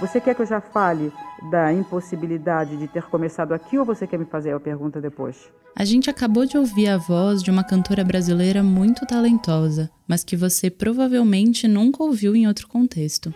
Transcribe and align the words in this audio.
Você 0.00 0.18
quer 0.18 0.34
que 0.34 0.40
eu 0.40 0.46
já 0.46 0.62
fale 0.62 1.12
da 1.50 1.70
impossibilidade 1.70 2.76
de 2.78 2.88
ter 2.88 3.02
começado 3.02 3.52
aqui 3.52 3.78
ou 3.78 3.84
você 3.84 4.06
quer 4.06 4.18
me 4.18 4.24
fazer 4.24 4.52
a 4.52 4.58
pergunta 4.58 4.98
depois? 4.98 5.52
A 5.76 5.84
gente 5.84 6.08
acabou 6.08 6.46
de 6.46 6.56
ouvir 6.56 6.88
a 6.88 6.96
voz 6.96 7.42
de 7.42 7.50
uma 7.50 7.62
cantora 7.62 8.02
brasileira 8.02 8.62
muito 8.62 9.04
talentosa, 9.06 9.90
mas 10.08 10.24
que 10.24 10.36
você 10.36 10.70
provavelmente 10.70 11.68
nunca 11.68 12.02
ouviu 12.02 12.34
em 12.34 12.48
outro 12.48 12.66
contexto 12.66 13.32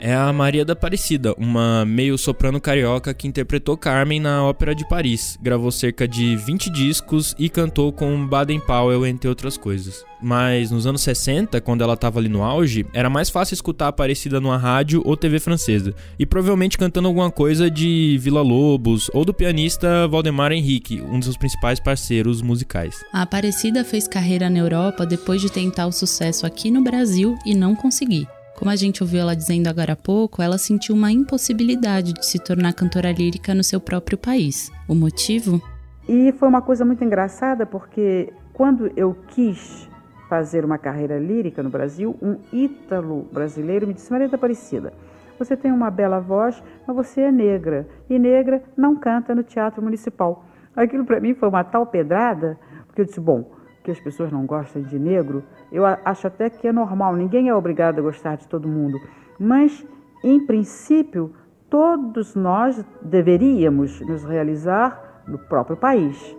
é 0.00 0.14
a 0.14 0.32
Maria 0.32 0.64
da 0.64 0.72
Aparecida, 0.72 1.34
uma 1.38 1.84
meio-soprano 1.84 2.60
carioca 2.60 3.12
que 3.12 3.26
interpretou 3.26 3.76
Carmen 3.76 4.20
na 4.20 4.44
Ópera 4.44 4.74
de 4.74 4.86
Paris, 4.88 5.38
gravou 5.42 5.70
cerca 5.70 6.06
de 6.06 6.36
20 6.36 6.70
discos 6.70 7.34
e 7.38 7.48
cantou 7.48 7.92
com 7.92 8.26
Baden 8.26 8.60
Powell, 8.60 9.06
entre 9.06 9.28
outras 9.28 9.56
coisas. 9.56 10.04
Mas 10.20 10.70
nos 10.70 10.86
anos 10.86 11.02
60, 11.02 11.60
quando 11.60 11.82
ela 11.82 11.94
estava 11.94 12.18
ali 12.18 12.28
no 12.28 12.42
auge, 12.42 12.84
era 12.92 13.08
mais 13.08 13.30
fácil 13.30 13.54
escutar 13.54 13.86
a 13.86 13.88
Aparecida 13.88 14.40
numa 14.40 14.56
rádio 14.56 15.02
ou 15.04 15.16
TV 15.16 15.38
francesa, 15.38 15.94
e 16.18 16.26
provavelmente 16.26 16.78
cantando 16.78 17.08
alguma 17.08 17.30
coisa 17.30 17.70
de 17.70 18.18
Vila 18.20 18.42
Lobos 18.42 19.10
ou 19.12 19.24
do 19.24 19.34
pianista 19.34 20.08
Valdemar 20.08 20.52
Henrique, 20.52 21.00
um 21.00 21.18
dos 21.18 21.26
seus 21.26 21.36
principais 21.36 21.80
parceiros 21.80 22.42
musicais. 22.42 23.04
A 23.12 23.22
Aparecida 23.22 23.84
fez 23.84 24.08
carreira 24.08 24.50
na 24.50 24.58
Europa 24.58 25.06
depois 25.06 25.40
de 25.40 25.50
tentar 25.50 25.86
o 25.86 25.92
sucesso 25.92 26.46
aqui 26.46 26.70
no 26.70 26.82
Brasil 26.82 27.36
e 27.44 27.54
não 27.54 27.74
conseguir. 27.74 28.26
Como 28.58 28.72
a 28.72 28.74
gente 28.74 29.04
ouviu 29.04 29.20
ela 29.20 29.36
dizendo 29.36 29.68
agora 29.68 29.92
há 29.92 29.96
pouco, 29.96 30.42
ela 30.42 30.58
sentiu 30.58 30.92
uma 30.92 31.12
impossibilidade 31.12 32.12
de 32.12 32.26
se 32.26 32.40
tornar 32.40 32.72
cantora 32.72 33.12
lírica 33.12 33.54
no 33.54 33.62
seu 33.62 33.80
próprio 33.80 34.18
país. 34.18 34.68
O 34.88 34.96
motivo? 34.96 35.62
E 36.08 36.32
foi 36.32 36.48
uma 36.48 36.60
coisa 36.60 36.84
muito 36.84 37.04
engraçada 37.04 37.64
porque 37.64 38.32
quando 38.52 38.90
eu 38.96 39.16
quis 39.28 39.88
fazer 40.28 40.64
uma 40.64 40.76
carreira 40.76 41.20
lírica 41.20 41.62
no 41.62 41.70
Brasil, 41.70 42.16
um 42.20 42.36
ítalo 42.52 43.28
brasileiro 43.32 43.86
me 43.86 43.94
disse: 43.94 44.10
Maria 44.10 44.26
Aparecida, 44.26 44.92
você 45.38 45.56
tem 45.56 45.70
uma 45.70 45.88
bela 45.88 46.18
voz, 46.18 46.60
mas 46.84 46.96
você 46.96 47.20
é 47.20 47.30
negra. 47.30 47.86
E 48.10 48.18
negra 48.18 48.60
não 48.76 48.96
canta 48.96 49.36
no 49.36 49.44
teatro 49.44 49.80
municipal. 49.80 50.44
Aquilo 50.74 51.04
para 51.04 51.20
mim 51.20 51.32
foi 51.32 51.48
uma 51.48 51.62
tal 51.62 51.86
pedrada, 51.86 52.58
porque 52.88 53.02
eu 53.02 53.04
disse: 53.04 53.20
bom, 53.20 53.52
que 53.88 53.92
as 53.92 54.00
pessoas 54.00 54.30
não 54.30 54.44
gostam 54.44 54.82
de 54.82 54.98
negro, 54.98 55.42
eu 55.72 55.82
acho 55.86 56.26
até 56.26 56.50
que 56.50 56.68
é 56.68 56.72
normal, 56.72 57.16
ninguém 57.16 57.48
é 57.48 57.54
obrigado 57.54 57.98
a 57.98 58.02
gostar 58.02 58.36
de 58.36 58.46
todo 58.46 58.68
mundo. 58.68 59.00
Mas, 59.38 59.86
em 60.22 60.44
princípio, 60.44 61.32
todos 61.70 62.34
nós 62.34 62.84
deveríamos 63.00 63.98
nos 64.02 64.24
realizar 64.24 65.22
no 65.26 65.38
próprio 65.38 65.74
país. 65.74 66.36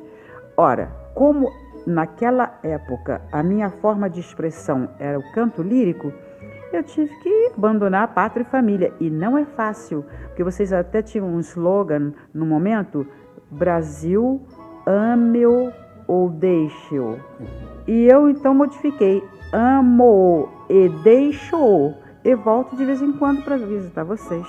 Ora, 0.56 0.92
como 1.16 1.52
naquela 1.88 2.60
época 2.62 3.22
a 3.32 3.42
minha 3.42 3.72
forma 3.72 4.08
de 4.08 4.20
expressão 4.20 4.88
era 5.00 5.18
o 5.18 5.32
canto 5.32 5.64
lírico, 5.64 6.14
eu 6.72 6.84
tive 6.84 7.12
que 7.16 7.52
abandonar 7.58 8.04
a 8.04 8.08
pátria 8.08 8.44
e 8.44 8.46
família. 8.46 8.94
E 9.00 9.10
não 9.10 9.36
é 9.36 9.44
fácil, 9.44 10.06
porque 10.28 10.44
vocês 10.44 10.72
até 10.72 11.02
tinham 11.02 11.28
um 11.28 11.40
slogan 11.40 12.14
no 12.32 12.46
momento: 12.46 13.08
Brasil, 13.50 14.40
ame-o 14.86 15.74
ou 16.10 16.28
deixe-o. 16.32 17.20
E 17.88 18.06
eu 18.06 18.28
então 18.30 18.56
modifiquei 18.56 19.24
amo 19.54 20.50
e 20.68 20.90
deixo 21.04 21.94
e 22.26 22.36
volto 22.36 22.76
de 22.76 22.84
vez 22.84 23.00
em 23.02 23.14
quando 23.14 23.44
para 23.44 23.58
visitar 23.58 24.04
vocês. 24.04 24.46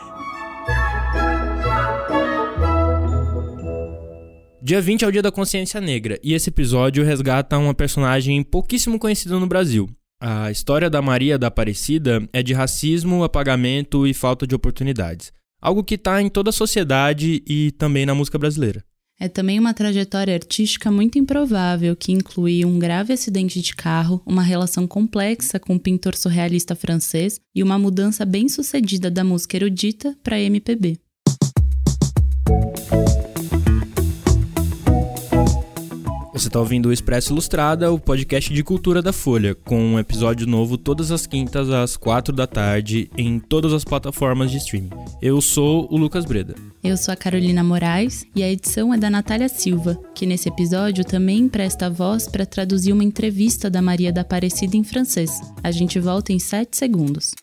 Dia 4.62 4.80
20 4.80 5.04
é 5.04 5.08
o 5.08 5.12
Dia 5.12 5.22
da 5.22 5.30
Consciência 5.30 5.80
Negra 5.80 6.18
e 6.22 6.32
esse 6.32 6.48
episódio 6.48 7.04
resgata 7.04 7.58
uma 7.58 7.74
personagem 7.74 8.42
pouquíssimo 8.42 8.98
conhecida 8.98 9.38
no 9.38 9.46
Brasil. 9.46 9.88
A 10.22 10.50
história 10.50 10.88
da 10.88 11.02
Maria 11.02 11.38
da 11.38 11.48
Aparecida 11.48 12.26
é 12.32 12.42
de 12.42 12.54
racismo, 12.54 13.24
apagamento 13.24 14.06
e 14.06 14.14
falta 14.14 14.46
de 14.46 14.54
oportunidades. 14.54 15.32
Algo 15.60 15.84
que 15.84 15.94
está 15.94 16.22
em 16.22 16.28
toda 16.28 16.50
a 16.50 16.52
sociedade 16.52 17.42
e 17.46 17.70
também 17.72 18.06
na 18.06 18.14
música 18.14 18.38
brasileira. 18.38 18.84
É 19.22 19.28
também 19.28 19.58
uma 19.58 19.74
trajetória 19.74 20.32
artística 20.32 20.90
muito 20.90 21.18
improvável 21.18 21.94
que 21.94 22.10
inclui 22.10 22.64
um 22.64 22.78
grave 22.78 23.12
acidente 23.12 23.60
de 23.60 23.76
carro, 23.76 24.22
uma 24.24 24.42
relação 24.42 24.86
complexa 24.86 25.60
com 25.60 25.74
o 25.74 25.78
pintor 25.78 26.16
surrealista 26.16 26.74
francês 26.74 27.38
e 27.54 27.62
uma 27.62 27.78
mudança 27.78 28.24
bem 28.24 28.48
sucedida 28.48 29.10
da 29.10 29.22
música 29.22 29.58
erudita 29.58 30.16
para 30.22 30.40
MPB. 30.40 30.98
Você 36.40 36.48
está 36.48 36.58
ouvindo 36.58 36.88
o 36.88 36.92
Expresso 36.92 37.34
Ilustrada, 37.34 37.92
o 37.92 38.00
podcast 38.00 38.50
de 38.50 38.64
cultura 38.64 39.02
da 39.02 39.12
Folha, 39.12 39.54
com 39.54 39.78
um 39.78 39.98
episódio 39.98 40.46
novo 40.46 40.78
todas 40.78 41.10
as 41.10 41.26
quintas 41.26 41.68
às 41.68 41.98
quatro 41.98 42.34
da 42.34 42.46
tarde 42.46 43.10
em 43.14 43.38
todas 43.38 43.74
as 43.74 43.84
plataformas 43.84 44.50
de 44.50 44.56
streaming. 44.56 44.88
Eu 45.20 45.38
sou 45.42 45.86
o 45.90 45.98
Lucas 45.98 46.24
Breda. 46.24 46.54
Eu 46.82 46.96
sou 46.96 47.12
a 47.12 47.16
Carolina 47.16 47.62
Moraes 47.62 48.24
e 48.34 48.42
a 48.42 48.50
edição 48.50 48.94
é 48.94 48.96
da 48.96 49.10
Natália 49.10 49.50
Silva, 49.50 50.00
que 50.14 50.24
nesse 50.24 50.48
episódio 50.48 51.04
também 51.04 51.40
empresta 51.40 51.90
voz 51.90 52.26
para 52.26 52.46
traduzir 52.46 52.94
uma 52.94 53.04
entrevista 53.04 53.68
da 53.68 53.82
Maria 53.82 54.10
da 54.10 54.22
Aparecida 54.22 54.78
em 54.78 54.82
francês. 54.82 55.30
A 55.62 55.70
gente 55.70 56.00
volta 56.00 56.32
em 56.32 56.38
sete 56.38 56.74
segundos. 56.74 57.34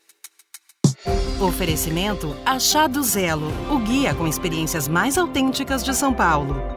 Oferecimento 1.39 2.35
Achado 2.43 3.03
Zelo, 3.03 3.51
o 3.69 3.77
guia 3.77 4.15
com 4.15 4.25
experiências 4.25 4.87
mais 4.87 5.19
autênticas 5.19 5.83
de 5.83 5.93
São 5.93 6.15
Paulo. 6.15 6.76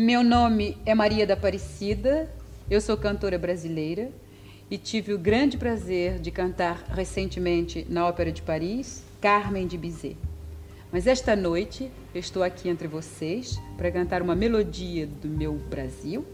Meu 0.00 0.22
nome 0.22 0.78
é 0.86 0.94
Maria 0.94 1.26
da 1.26 1.34
Aparecida, 1.34 2.32
eu 2.70 2.80
sou 2.80 2.96
cantora 2.96 3.36
brasileira 3.36 4.12
e 4.70 4.78
tive 4.78 5.12
o 5.12 5.18
grande 5.18 5.58
prazer 5.58 6.20
de 6.20 6.30
cantar 6.30 6.84
recentemente 6.94 7.84
na 7.90 8.06
Ópera 8.06 8.30
de 8.30 8.40
Paris, 8.40 9.02
Carmen 9.20 9.66
de 9.66 9.76
Bizet. 9.76 10.16
Mas 10.92 11.08
esta 11.08 11.34
noite 11.34 11.90
eu 12.14 12.20
estou 12.20 12.44
aqui 12.44 12.68
entre 12.68 12.86
vocês 12.86 13.60
para 13.76 13.90
cantar 13.90 14.22
uma 14.22 14.36
melodia 14.36 15.04
do 15.04 15.26
meu 15.26 15.54
Brasil, 15.54 16.24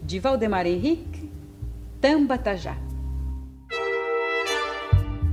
de 0.00 0.20
Valdemar 0.20 0.64
Henrique, 0.64 1.28
Tambatajá. 2.00 2.89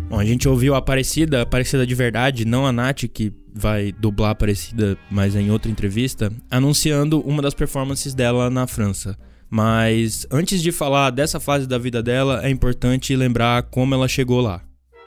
Bom, 0.09 0.19
a 0.19 0.25
gente 0.25 0.47
ouviu 0.47 0.73
a 0.73 0.77
Aparecida, 0.77 1.39
a 1.39 1.41
Aparecida 1.41 1.85
de 1.85 1.93
verdade, 1.93 2.45
não 2.45 2.65
a 2.65 2.71
Nath, 2.71 3.03
que 3.13 3.33
vai 3.53 3.91
dublar 3.91 4.29
a 4.29 4.31
Aparecida, 4.31 4.97
mas 5.11 5.35
em 5.35 5.51
outra 5.51 5.69
entrevista, 5.69 6.31
anunciando 6.49 7.19
uma 7.21 7.41
das 7.41 7.53
performances 7.53 8.13
dela 8.13 8.49
na 8.49 8.65
França. 8.67 9.17
Mas 9.49 10.25
antes 10.31 10.61
de 10.61 10.71
falar 10.71 11.09
dessa 11.09 11.39
fase 11.39 11.67
da 11.67 11.77
vida 11.77 12.01
dela, 12.01 12.45
é 12.45 12.49
importante 12.49 13.15
lembrar 13.15 13.63
como 13.63 13.93
ela 13.93 14.07
chegou 14.07 14.39
lá. 14.39 14.61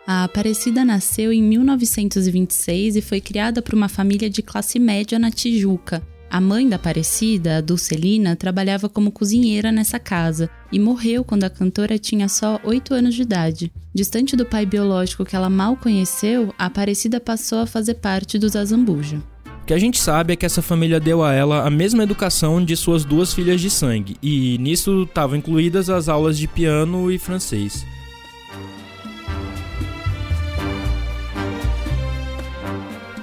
A 0.06 0.24
Aparecida 0.24 0.84
nasceu 0.84 1.32
em 1.32 1.42
1926 1.42 2.96
e 2.96 3.00
foi 3.00 3.20
criada 3.20 3.62
por 3.62 3.74
uma 3.74 3.88
família 3.88 4.28
de 4.28 4.42
classe 4.42 4.78
média 4.78 5.18
na 5.18 5.30
Tijuca, 5.30 6.02
a 6.30 6.40
mãe 6.40 6.68
da 6.68 6.76
Aparecida, 6.76 7.56
a 7.56 7.60
Dulcelina, 7.60 8.36
trabalhava 8.36 8.88
como 8.88 9.10
cozinheira 9.10 9.72
nessa 9.72 9.98
casa 9.98 10.48
e 10.70 10.78
morreu 10.78 11.24
quando 11.24 11.44
a 11.44 11.50
cantora 11.50 11.98
tinha 11.98 12.28
só 12.28 12.60
8 12.62 12.94
anos 12.94 13.14
de 13.14 13.22
idade. 13.22 13.72
Distante 13.92 14.36
do 14.36 14.46
pai 14.46 14.64
biológico 14.64 15.24
que 15.24 15.34
ela 15.34 15.50
mal 15.50 15.76
conheceu, 15.76 16.54
a 16.56 16.66
Aparecida 16.66 17.18
passou 17.18 17.58
a 17.58 17.66
fazer 17.66 17.94
parte 17.94 18.38
dos 18.38 18.54
Azambuja. 18.54 19.20
O 19.62 19.66
que 19.66 19.74
a 19.74 19.78
gente 19.78 20.00
sabe 20.00 20.32
é 20.32 20.36
que 20.36 20.46
essa 20.46 20.62
família 20.62 21.00
deu 21.00 21.22
a 21.22 21.32
ela 21.32 21.66
a 21.66 21.70
mesma 21.70 22.04
educação 22.04 22.64
de 22.64 22.76
suas 22.76 23.04
duas 23.04 23.34
filhas 23.34 23.60
de 23.60 23.68
sangue, 23.68 24.16
e 24.22 24.56
nisso 24.58 25.02
estavam 25.02 25.36
incluídas 25.36 25.90
as 25.90 26.08
aulas 26.08 26.38
de 26.38 26.46
piano 26.46 27.10
e 27.10 27.18
francês. 27.18 27.84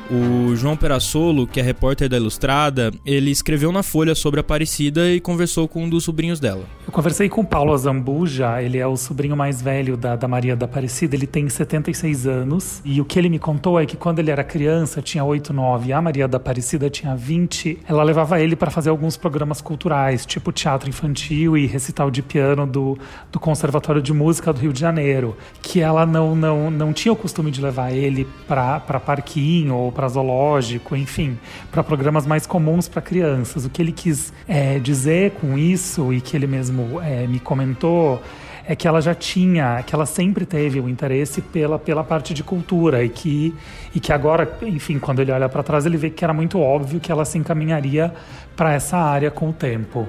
O 0.10 0.56
João 0.56 0.78
Perassolo, 0.78 1.46
que 1.46 1.60
é 1.60 1.64
repórter 1.64 2.08
da 2.08 2.16
Ilustrada, 2.16 2.94
ele 3.06 3.30
escreveu 3.30 3.74
na 3.74 3.84
Folha 3.84 4.16
sobre 4.16 4.40
a 4.40 4.42
Aparecida 4.42 5.12
e 5.12 5.20
conversou 5.20 5.68
com 5.68 5.84
um 5.84 5.90
dos 5.90 6.06
sobrinhos 6.06 6.40
dela. 6.40 6.64
Eu 6.86 6.94
conversei 6.94 7.28
com 7.28 7.42
o 7.42 7.46
Paulo 7.46 7.74
Azambuja, 7.74 8.62
ele 8.62 8.78
é 8.78 8.88
o 8.88 8.96
sobrinho 8.96 9.36
mais 9.36 9.62
velho 9.62 9.98
da, 9.98 10.16
da 10.16 10.26
Maria 10.26 10.56
da 10.56 10.66
Aparecida, 10.66 11.14
ele 11.14 11.28
tem 11.28 11.50
76 11.50 12.26
anos. 12.26 12.82
E 12.86 13.02
o 13.02 13.06
que 13.06 13.20
ele 13.20 13.28
me 13.28 13.38
contou 13.38 13.78
é 13.78 13.86
que 13.86 13.98
quando 13.98 14.20
ele 14.20 14.32
era 14.32 14.46
criança, 14.46 15.02
tinha 15.02 15.26
8, 15.26 15.52
9, 15.52 15.92
a 15.92 16.02
Maria 16.02 16.26
da 16.26 16.38
Aparecida 16.38 16.90
tinha 16.90 17.14
20, 17.14 17.80
ela 17.86 18.02
levava 18.02 18.40
ele 18.40 18.56
para 18.56 18.72
fazer 18.72 18.90
alguns 18.90 19.18
programas 19.18 19.60
culturais, 19.60 20.26
tipo 20.26 20.54
teatro 20.54 20.88
infantil 20.88 21.58
e 21.58 21.66
recital 21.66 22.10
de 22.10 22.22
piano 22.22 22.66
do, 22.66 22.98
do 23.30 23.42
Conservatório 23.42 24.02
de 24.02 24.14
Música 24.14 24.54
do 24.54 24.60
Rio 24.62 24.72
de 24.72 24.80
Janeiro, 24.80 25.36
que 25.62 25.82
ela 25.82 26.06
não, 26.06 26.34
não, 26.34 26.72
não 26.72 26.94
tinha 26.94 27.12
o 27.12 27.16
costume 27.16 27.52
de 27.52 27.62
levar 27.62 27.92
ele 27.92 28.26
para 28.48 28.80
parquinho 28.80 29.76
ou 29.76 29.97
para 29.98 30.08
zoológico, 30.08 30.96
enfim, 30.96 31.40
para 31.72 31.84
programas 31.84 32.28
mais 32.28 32.46
comuns 32.46 32.88
para 32.88 33.02
crianças. 33.02 33.66
O 33.66 33.70
que 33.70 33.82
ele 33.82 33.92
quis 33.92 34.32
é, 34.48 34.78
dizer 34.78 35.32
com 35.32 35.58
isso 35.58 36.14
e 36.14 36.22
que 36.22 36.38
ele 36.38 36.46
mesmo 36.46 37.02
é, 37.02 37.26
me 37.26 37.40
comentou 37.40 38.22
é 38.64 38.76
que 38.76 38.88
ela 38.88 39.02
já 39.02 39.16
tinha, 39.16 39.82
que 39.82 39.96
ela 39.96 40.06
sempre 40.06 40.46
teve 40.46 40.80
o 40.80 40.88
interesse 40.88 41.42
pela, 41.42 41.80
pela 41.80 42.04
parte 42.04 42.32
de 42.32 42.44
cultura 42.44 43.04
e 43.04 43.10
que, 43.10 43.56
e 43.96 44.00
que 44.00 44.14
agora, 44.14 44.48
enfim, 44.62 45.00
quando 45.00 45.20
ele 45.20 45.32
olha 45.32 45.50
para 45.50 45.64
trás, 45.64 45.86
ele 45.86 45.98
vê 45.98 46.12
que 46.12 46.24
era 46.24 46.34
muito 46.34 46.60
óbvio 46.60 47.00
que 47.00 47.12
ela 47.12 47.26
se 47.26 47.40
encaminharia 47.40 48.14
para 48.56 48.74
essa 48.74 48.98
área 48.98 49.32
com 49.32 49.50
o 49.50 49.54
tempo. 49.54 50.08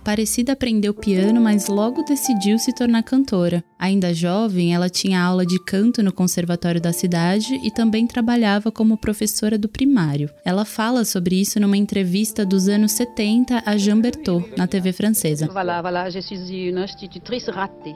Aparecida 0.00 0.54
aprendeu 0.54 0.94
piano, 0.94 1.42
mas 1.42 1.68
logo 1.68 2.02
decidiu 2.02 2.58
se 2.58 2.74
tornar 2.74 3.02
cantora. 3.02 3.62
Ainda 3.78 4.14
jovem, 4.14 4.74
ela 4.74 4.88
tinha 4.88 5.22
aula 5.22 5.44
de 5.44 5.62
canto 5.62 6.02
no 6.02 6.10
conservatório 6.10 6.80
da 6.80 6.90
cidade 6.90 7.54
e 7.62 7.70
também 7.70 8.06
trabalhava 8.06 8.72
como 8.72 8.96
professora 8.96 9.58
do 9.58 9.68
primário. 9.68 10.30
Ela 10.42 10.64
fala 10.64 11.04
sobre 11.04 11.38
isso 11.38 11.60
numa 11.60 11.76
entrevista 11.76 12.46
dos 12.46 12.66
anos 12.66 12.92
70 12.92 13.62
a 13.64 13.76
Jean 13.76 14.00
Berthaud, 14.00 14.50
na 14.56 14.66
TV 14.66 14.90
francesa. 14.94 15.46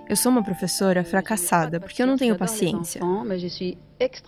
Eu 0.06 0.16
sou 0.16 0.30
uma 0.30 0.44
professora 0.44 1.04
fracassada 1.04 1.80
porque 1.80 2.02
eu 2.02 2.06
não 2.06 2.18
tenho 2.18 2.36
paciência. 2.36 3.00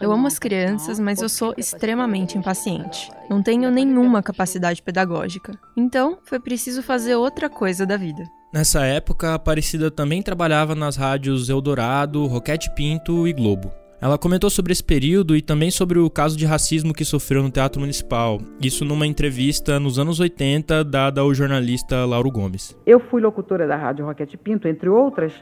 Eu 0.01 0.13
amo 0.13 0.27
as 0.27 0.39
crianças, 0.39 0.99
mas 0.99 1.21
eu 1.21 1.29
sou 1.29 1.53
extremamente 1.57 2.39
impaciente. 2.39 3.11
Não 3.29 3.43
tenho 3.43 3.71
nenhuma 3.71 4.23
capacidade 4.23 4.81
pedagógica. 4.81 5.59
Então, 5.77 6.19
foi 6.25 6.39
preciso 6.39 6.83
fazer 6.83 7.17
outra 7.17 7.51
coisa 7.51 7.66
da 7.87 7.97
vida. 7.97 8.23
Nessa 8.53 8.85
época, 8.85 9.31
a 9.31 9.35
Aparecida 9.35 9.91
também 9.91 10.23
trabalhava 10.23 10.75
nas 10.75 10.97
rádios 10.97 11.49
Eldorado, 11.49 12.25
Roquete 12.27 12.71
Pinto 12.75 13.27
e 13.27 13.33
Globo. 13.33 13.71
Ela 14.01 14.19
comentou 14.19 14.51
sobre 14.51 14.73
esse 14.73 14.85
período 14.85 15.35
e 15.35 15.41
também 15.41 15.71
sobre 15.71 15.99
o 15.99 16.11
caso 16.11 16.37
de 16.37 16.45
racismo 16.45 16.93
que 16.93 17.05
sofreu 17.05 17.43
no 17.43 17.51
Teatro 17.51 17.81
Municipal. 17.81 18.39
Isso 18.61 18.85
numa 18.85 19.07
entrevista 19.07 19.81
nos 19.81 19.99
anos 19.99 20.21
80 20.21 20.85
dada 20.85 21.23
ao 21.23 21.33
jornalista 21.33 22.05
Lauro 22.05 22.31
Gomes. 22.31 22.79
Eu 22.87 23.01
fui 23.01 23.23
locutora 23.23 23.67
da 23.67 23.77
Rádio 23.77 24.05
Roquete 24.05 24.37
Pinto, 24.37 24.69
entre 24.69 24.89
outras, 24.89 25.33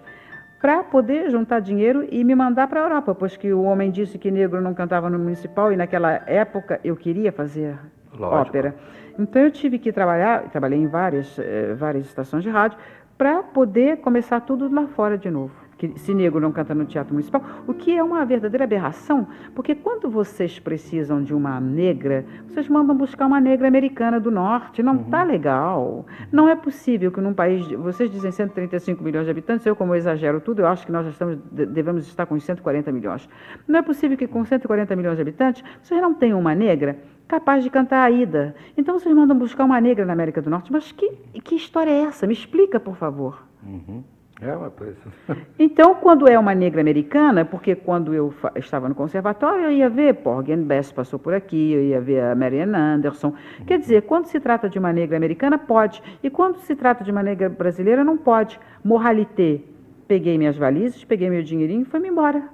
para 0.62 0.84
poder 0.84 1.30
juntar 1.30 1.60
dinheiro 1.60 2.06
e 2.10 2.22
me 2.22 2.34
mandar 2.34 2.68
para 2.68 2.80
a 2.80 2.84
Europa, 2.84 3.14
pois 3.14 3.36
que 3.36 3.52
o 3.52 3.64
homem 3.64 3.90
disse 3.90 4.18
que 4.18 4.30
negro 4.30 4.62
não 4.62 4.72
cantava 4.72 5.10
no 5.10 5.18
municipal 5.18 5.72
e 5.72 5.76
naquela 5.76 6.12
época 6.26 6.80
eu 6.84 6.96
queria 6.96 7.32
fazer 7.32 7.76
Lógico. 8.16 8.40
ópera. 8.40 8.76
Então 9.18 9.42
eu 9.42 9.50
tive 9.50 9.78
que 9.78 9.92
trabalhar, 9.92 10.48
trabalhei 10.50 10.78
em 10.78 10.86
várias, 10.86 11.38
eh, 11.38 11.74
várias 11.74 12.06
estações 12.06 12.42
de 12.42 12.50
rádio, 12.50 12.78
para 13.16 13.42
poder 13.42 13.98
começar 13.98 14.40
tudo 14.40 14.72
lá 14.72 14.86
fora 14.88 15.16
de 15.16 15.30
novo 15.30 15.64
que 15.76 15.98
se 15.98 16.14
negro 16.14 16.40
não 16.40 16.52
canta 16.52 16.74
no 16.74 16.84
Teatro 16.84 17.12
Municipal, 17.12 17.42
o 17.66 17.74
que 17.74 17.96
é 17.96 18.02
uma 18.02 18.24
verdadeira 18.24 18.64
aberração, 18.64 19.26
porque 19.54 19.74
quando 19.74 20.08
vocês 20.08 20.58
precisam 20.58 21.22
de 21.22 21.34
uma 21.34 21.60
negra, 21.60 22.24
vocês 22.46 22.68
mandam 22.68 22.96
buscar 22.96 23.26
uma 23.26 23.40
negra 23.40 23.68
americana 23.68 24.20
do 24.20 24.30
norte, 24.30 24.82
não 24.82 24.96
está 24.96 25.22
uhum. 25.22 25.28
legal. 25.28 26.06
Não 26.30 26.48
é 26.48 26.56
possível 26.56 27.10
que 27.10 27.20
num 27.20 27.34
país, 27.34 27.66
de, 27.66 27.76
vocês 27.76 28.10
dizem 28.10 28.30
135 28.30 29.02
milhões 29.02 29.24
de 29.24 29.30
habitantes, 29.30 29.66
eu 29.66 29.74
como 29.74 29.92
eu 29.92 29.96
exagero 29.96 30.40
tudo, 30.40 30.62
eu 30.62 30.66
acho 30.66 30.86
que 30.86 30.92
nós 30.92 31.04
já 31.04 31.10
estamos, 31.10 31.38
devemos 31.50 32.06
estar 32.06 32.26
com 32.26 32.38
140 32.38 32.92
milhões. 32.92 33.28
Não 33.66 33.78
é 33.78 33.82
possível 33.82 34.16
que 34.16 34.26
com 34.26 34.44
140 34.44 34.94
milhões 34.96 35.16
de 35.16 35.22
habitantes, 35.22 35.64
vocês 35.82 36.00
não 36.00 36.14
tenham 36.14 36.38
uma 36.38 36.54
negra 36.54 36.98
capaz 37.26 37.62
de 37.62 37.70
cantar 37.70 38.04
a 38.04 38.10
Ida. 38.10 38.54
Então 38.76 38.98
vocês 38.98 39.14
mandam 39.14 39.36
buscar 39.36 39.64
uma 39.64 39.80
negra 39.80 40.04
na 40.04 40.12
América 40.12 40.42
do 40.42 40.50
Norte, 40.50 40.72
mas 40.72 40.92
que, 40.92 41.10
que 41.42 41.54
história 41.54 41.90
é 41.90 42.02
essa? 42.02 42.26
Me 42.26 42.32
explica, 42.32 42.78
por 42.78 42.96
favor. 42.96 43.42
Uhum. 43.64 44.04
É 44.40 44.54
uma 44.54 44.70
coisa. 44.70 44.98
Então, 45.58 45.94
quando 45.94 46.28
é 46.28 46.38
uma 46.38 46.54
negra 46.54 46.80
americana, 46.80 47.44
porque 47.44 47.74
quando 47.74 48.12
eu 48.12 48.34
estava 48.56 48.88
no 48.88 48.94
conservatório, 48.94 49.66
eu 49.66 49.70
ia 49.70 49.88
ver 49.88 50.14
Porgy 50.14 50.56
Bess 50.56 50.92
passou 50.92 51.18
por 51.18 51.32
aqui, 51.32 51.72
eu 51.72 51.82
ia 51.82 52.00
ver 52.00 52.20
a 52.20 52.34
Marianne 52.34 52.76
Anderson. 52.76 53.32
Quer 53.66 53.78
dizer, 53.78 54.02
quando 54.02 54.26
se 54.26 54.40
trata 54.40 54.68
de 54.68 54.78
uma 54.78 54.92
negra 54.92 55.16
americana, 55.16 55.56
pode. 55.56 56.02
E 56.22 56.28
quando 56.28 56.58
se 56.58 56.74
trata 56.74 57.04
de 57.04 57.10
uma 57.10 57.22
negra 57.22 57.48
brasileira, 57.48 58.02
não 58.02 58.16
pode. 58.16 58.58
Moralité. 58.84 59.60
Peguei 60.06 60.36
minhas 60.36 60.56
valizes, 60.56 61.04
peguei 61.04 61.30
meu 61.30 61.42
dinheirinho 61.42 61.82
e 61.82 61.84
fui-me 61.84 62.08
embora. 62.08 62.53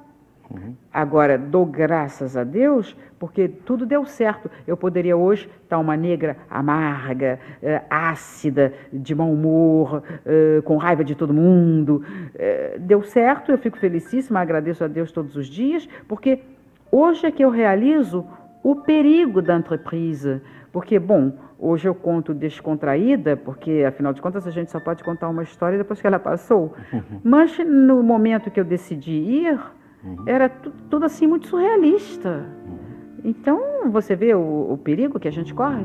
Uhum. 0.51 0.75
Agora, 0.93 1.39
dou 1.39 1.65
graças 1.65 2.37
a 2.37 2.43
Deus, 2.43 2.97
porque 3.19 3.47
tudo 3.47 3.87
deu 3.87 4.05
certo. 4.05 4.51
Eu 4.67 4.77
poderia 4.77 5.17
hoje 5.17 5.49
estar 5.63 5.79
uma 5.79 5.97
negra 5.97 6.37
amarga, 6.51 7.39
eh, 7.63 7.83
ácida, 7.89 8.73
de 8.93 9.15
mau 9.15 9.31
humor, 9.31 10.03
eh, 10.27 10.61
com 10.65 10.77
raiva 10.77 11.05
de 11.05 11.15
todo 11.15 11.33
mundo. 11.33 12.05
Eh, 12.35 12.79
deu 12.81 13.03
certo, 13.03 13.53
eu 13.53 13.59
fico 13.59 13.79
felicíssima, 13.79 14.41
agradeço 14.41 14.83
a 14.83 14.89
Deus 14.89 15.13
todos 15.13 15.37
os 15.37 15.47
dias, 15.47 15.89
porque 16.09 16.41
hoje 16.91 17.27
é 17.27 17.31
que 17.31 17.45
eu 17.45 17.51
realizo 17.51 18.27
o 18.63 18.75
perigo 18.75 19.41
da 19.41 19.57
entreprise. 19.57 20.41
Porque, 20.73 20.99
bom, 20.99 21.33
hoje 21.59 21.89
eu 21.89 21.95
conto 21.95 22.35
descontraída, 22.35 23.37
porque 23.37 23.85
afinal 23.87 24.13
de 24.13 24.21
contas 24.21 24.47
a 24.47 24.51
gente 24.51 24.71
só 24.71 24.81
pode 24.81 25.03
contar 25.05 25.29
uma 25.29 25.43
história 25.43 25.79
depois 25.79 26.01
que 26.01 26.07
ela 26.07 26.19
passou. 26.19 26.75
Mas 27.23 27.57
no 27.59 28.03
momento 28.03 28.51
que 28.51 28.59
eu 28.59 28.65
decidi 28.65 29.13
ir, 29.13 29.59
Uhum. 30.05 30.17
Era 30.27 30.49
tudo 30.49 31.05
assim 31.05 31.27
muito 31.27 31.49
surrealista. 31.49 32.47
Uhum. 32.67 32.81
Então, 33.25 33.91
você 33.91 34.17
vê 34.17 34.35
o, 34.35 34.73
o 34.73 34.79
perigo 34.79 35.19
que 35.19 35.29
a 35.29 35.33
gente 35.33 35.53
corre? 35.53 35.85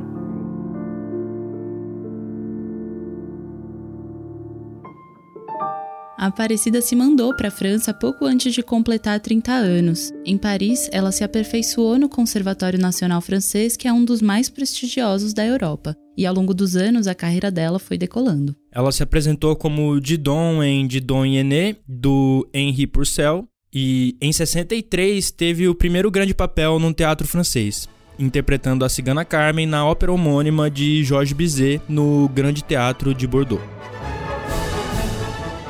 A 6.18 6.28
Aparecida 6.28 6.82
se 6.82 6.96
mandou 6.96 7.36
para 7.36 7.50
a 7.50 7.52
França 7.52 7.94
pouco 7.94 8.26
antes 8.26 8.52
de 8.52 8.64
completar 8.64 9.20
30 9.20 9.52
anos. 9.52 10.12
Em 10.26 10.40
Paris, 10.40 10.90
ela 10.92 11.12
se 11.12 11.24
aperfeiçoou 11.24 12.00
no 12.00 12.10
Conservatório 12.10 12.80
Nacional 12.80 13.22
Francês, 13.22 13.78
que 13.78 13.88
é 13.88 13.94
um 13.94 14.04
dos 14.04 14.24
mais 14.24 14.50
prestigiosos 14.50 15.36
da 15.36 15.46
Europa. 15.46 15.96
E 16.18 16.26
ao 16.26 16.34
longo 16.34 16.52
dos 16.52 16.76
anos, 16.76 17.06
a 17.06 17.14
carreira 17.14 17.52
dela 17.52 17.78
foi 17.78 17.96
decolando. 17.96 18.56
Ela 18.72 18.92
se 18.92 19.04
apresentou 19.04 19.56
como 19.56 20.00
Didon 20.00 20.64
em 20.64 20.88
Didon 20.88 21.26
Yené, 21.26 21.76
do 21.88 22.50
Henri 22.52 22.88
Purcell, 22.88 23.48
e 23.76 24.16
em 24.22 24.32
63 24.32 25.30
teve 25.32 25.68
o 25.68 25.76
primeiro 25.76 26.10
grande 26.10 26.34
papel 26.34 26.80
num 26.80 26.94
teatro 26.94 27.28
francês, 27.28 27.90
interpretando 28.18 28.86
a 28.86 28.90
cigana 28.90 29.26
Carmen 29.26 29.68
na 29.68 29.86
ópera 29.86 30.14
homônima 30.14 30.72
de 30.72 31.04
Georges 31.04 31.34
Bizet 31.34 31.82
no 31.90 32.30
Grande 32.30 32.64
Teatro 32.64 33.14
de 33.14 33.28
Bordeaux. 33.28 33.62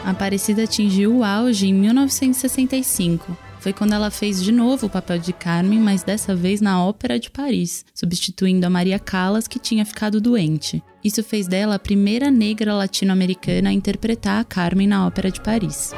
A 0.06 0.12
Aparecida 0.12 0.66
atingiu 0.66 1.18
o 1.18 1.24
auge 1.24 1.66
em 1.66 1.74
1965. 1.74 3.36
Foi 3.60 3.74
quando 3.74 3.94
ela 3.94 4.12
fez 4.12 4.44
de 4.44 4.52
novo 4.52 4.86
o 4.86 4.90
papel 4.90 5.18
de 5.18 5.34
Carmen, 5.34 5.80
mas 5.80 6.04
dessa 6.04 6.36
vez 6.36 6.62
na 6.62 6.86
Ópera 6.86 7.19
de 7.19 7.31
Paris, 7.31 7.84
substituindo 7.92 8.68
a 8.68 8.69
Maria 8.69 9.00
Callas, 9.00 9.48
que 9.48 9.57
tinha 9.57 9.84
ficado 9.84 10.22
doente. 10.22 10.84
Isso 11.04 11.24
fez 11.24 11.48
dela 11.48 11.74
a 11.74 11.80
primeira 11.80 12.30
negra 12.30 12.75
latino-americana 12.75 13.69
a 13.69 13.74
interpretar 13.74 14.42
a 14.42 14.44
Carmen 14.44 14.86
na 14.86 15.07
Ópera 15.07 15.31
de 15.31 15.42
Paris. 15.42 15.92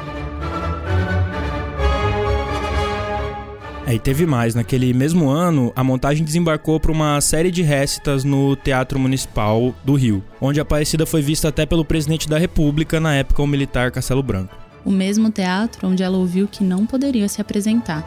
E 3.90 3.98
teve 3.98 4.26
mais. 4.26 4.54
Naquele 4.54 4.92
mesmo 4.92 5.30
ano, 5.30 5.72
a 5.74 5.82
montagem 5.82 6.22
desembarcou 6.22 6.78
para 6.78 6.92
uma 6.92 7.18
série 7.22 7.50
de 7.50 7.62
récitas 7.62 8.22
no 8.22 8.54
Teatro 8.54 8.98
Municipal 8.98 9.74
do 9.82 9.94
Rio, 9.94 10.22
onde 10.40 10.60
a 10.60 10.62
Aparecida 10.62 11.06
foi 11.06 11.22
vista 11.22 11.48
até 11.48 11.64
pelo 11.64 11.86
presidente 11.86 12.28
da 12.28 12.36
República, 12.36 13.00
na 13.00 13.14
época 13.14 13.42
o 13.42 13.46
militar 13.46 13.90
Castelo 13.90 14.22
Branco. 14.22 14.54
O 14.84 14.90
mesmo 14.90 15.30
teatro 15.30 15.88
onde 15.88 16.02
ela 16.02 16.18
ouviu 16.18 16.46
que 16.46 16.62
não 16.62 16.84
poderia 16.84 17.28
se 17.28 17.40
apresentar. 17.40 18.06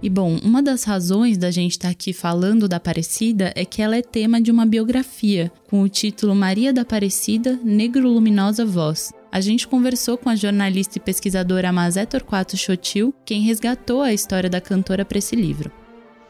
E 0.00 0.08
bom, 0.08 0.38
uma 0.42 0.62
das 0.62 0.84
razões 0.84 1.36
da 1.36 1.50
gente 1.50 1.72
estar 1.72 1.88
tá 1.88 1.92
aqui 1.92 2.12
falando 2.12 2.68
da 2.68 2.76
Aparecida 2.76 3.52
é 3.54 3.64
que 3.64 3.82
ela 3.82 3.96
é 3.96 4.02
tema 4.02 4.40
de 4.40 4.50
uma 4.50 4.64
biografia 4.64 5.50
com 5.68 5.82
o 5.82 5.88
título 5.88 6.34
Maria 6.34 6.72
da 6.72 6.82
Aparecida, 6.82 7.58
Negro 7.64 8.08
Luminosa 8.08 8.64
Voz, 8.64 9.12
a 9.30 9.40
gente 9.40 9.68
conversou 9.68 10.16
com 10.16 10.28
a 10.28 10.34
jornalista 10.34 10.98
e 10.98 11.00
pesquisadora 11.00 11.72
Mazé 11.72 12.06
Torquato 12.06 12.56
Chotil, 12.56 13.14
quem 13.24 13.42
resgatou 13.42 14.02
a 14.02 14.12
história 14.12 14.48
da 14.48 14.60
cantora 14.60 15.04
para 15.04 15.18
esse 15.18 15.36
livro. 15.36 15.70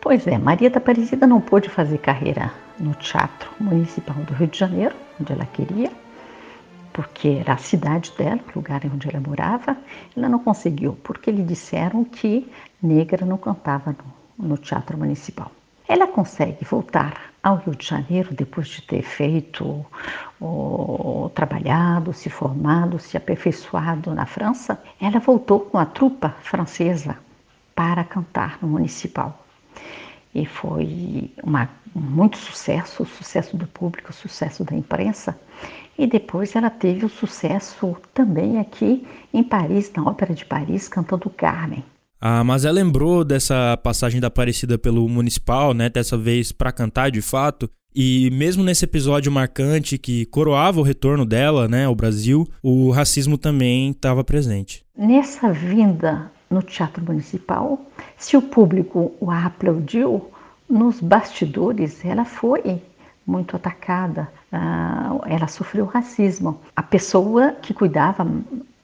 Pois 0.01 0.27
é, 0.27 0.39
Maria 0.39 0.71
da 0.71 0.79
Aparecida 0.79 1.27
não 1.27 1.41
pôde 1.41 1.69
fazer 1.69 1.99
carreira 1.99 2.53
no 2.79 2.95
Teatro 2.95 3.51
Municipal 3.61 4.17
do 4.25 4.35
Rio 4.35 4.49
de 4.49 4.59
Janeiro, 4.59 4.95
onde 5.21 5.33
ela 5.33 5.45
queria, 5.47 5.91
porque 6.93 7.29
era 7.29 7.55
a 7.55 7.59
cidade 7.59 8.13
dela, 8.17 8.41
o 8.55 8.59
lugar 8.59 8.81
onde 8.93 9.09
ela 9.09 9.21
morava. 9.21 9.77
Ela 10.17 10.29
não 10.29 10.39
conseguiu, 10.39 10.99
porque 11.03 11.31
lhe 11.31 11.43
disseram 11.43 12.05
que 12.05 12.51
negra 12.83 13.25
não 13.25 13.37
cantava 13.37 13.97
no, 14.39 14.49
no 14.49 14.59
Teatro 14.59 14.97
Municipal. 14.97 15.51
Ela 15.89 16.07
consegue 16.07 16.67
voltar 16.67 17.33
ao 17.43 17.57
Rio 17.57 17.75
de 17.75 17.87
Janeiro 17.87 18.35
depois 18.35 18.69
de 18.69 18.83
ter 18.83 19.03
feito, 19.03 19.87
o, 20.39 21.31
trabalhado, 21.35 22.13
se 22.13 22.29
formado, 22.29 22.99
se 22.99 23.17
aperfeiçoado 23.17 24.15
na 24.15 24.27
França. 24.27 24.79
Ela 25.01 25.19
voltou 25.19 25.61
com 25.61 25.79
a 25.79 25.87
trupa 25.87 26.37
francesa 26.43 27.17
para 27.75 28.05
cantar 28.05 28.59
no 28.61 28.69
Municipal. 28.69 29.43
E 30.35 30.45
foi 30.45 31.33
uma, 31.43 31.71
muito 31.95 32.37
sucesso, 32.37 33.07
sucesso 33.07 33.57
do 33.57 33.67
público, 33.67 34.13
sucesso 34.13 34.63
da 34.63 34.77
imprensa. 34.77 35.41
E 35.97 36.07
depois 36.07 36.55
ela 36.55 36.69
teve 36.69 37.07
o 37.07 37.09
sucesso 37.09 37.97
também 38.13 38.59
aqui 38.59 39.09
em 39.33 39.43
Paris, 39.43 39.91
na 39.97 40.05
Ópera 40.05 40.35
de 40.35 40.45
Paris, 40.45 40.87
cantando 40.87 41.31
Carmen. 41.31 41.83
A 42.21 42.43
Mazé 42.43 42.71
lembrou 42.73 43.23
dessa 43.23 43.77
passagem 43.77 44.21
da 44.21 44.27
Aparecida 44.27 44.77
pelo 44.77 45.09
Municipal, 45.09 45.73
né, 45.73 45.89
dessa 45.89 46.19
vez 46.19 46.51
para 46.51 46.73
cantar 46.73 47.11
de 47.11 47.23
fato, 47.23 47.71
e 47.95 48.29
mesmo 48.33 48.65
nesse 48.65 48.85
episódio 48.85 49.31
marcante 49.31 49.97
que 49.97 50.27
coroava 50.27 50.81
o 50.81 50.83
retorno 50.83 51.25
dela, 51.25 51.69
né, 51.69 51.85
ao 51.85 51.95
Brasil, 51.95 52.47
o 52.63 52.91
racismo 52.91 53.39
também 53.39 53.91
estava 53.91 54.25
presente. 54.25 54.85
Nessa 54.97 55.53
vinda 55.53 56.31
no 56.51 56.61
Teatro 56.61 57.05
Municipal, 57.05 57.81
se 58.17 58.37
o 58.37 58.43
público 58.43 59.13
o 59.21 59.31
aplaudiu, 59.31 60.31
nos 60.69 61.01
bastidores 61.01 62.05
ela 62.05 62.25
foi 62.25 62.83
muito 63.27 63.55
atacada, 63.55 64.29
uh, 64.53 65.23
ela 65.27 65.47
sofreu 65.47 65.85
racismo. 65.85 66.61
A 66.75 66.83
pessoa 66.83 67.53
que 67.53 67.75
cuidava 67.75 68.27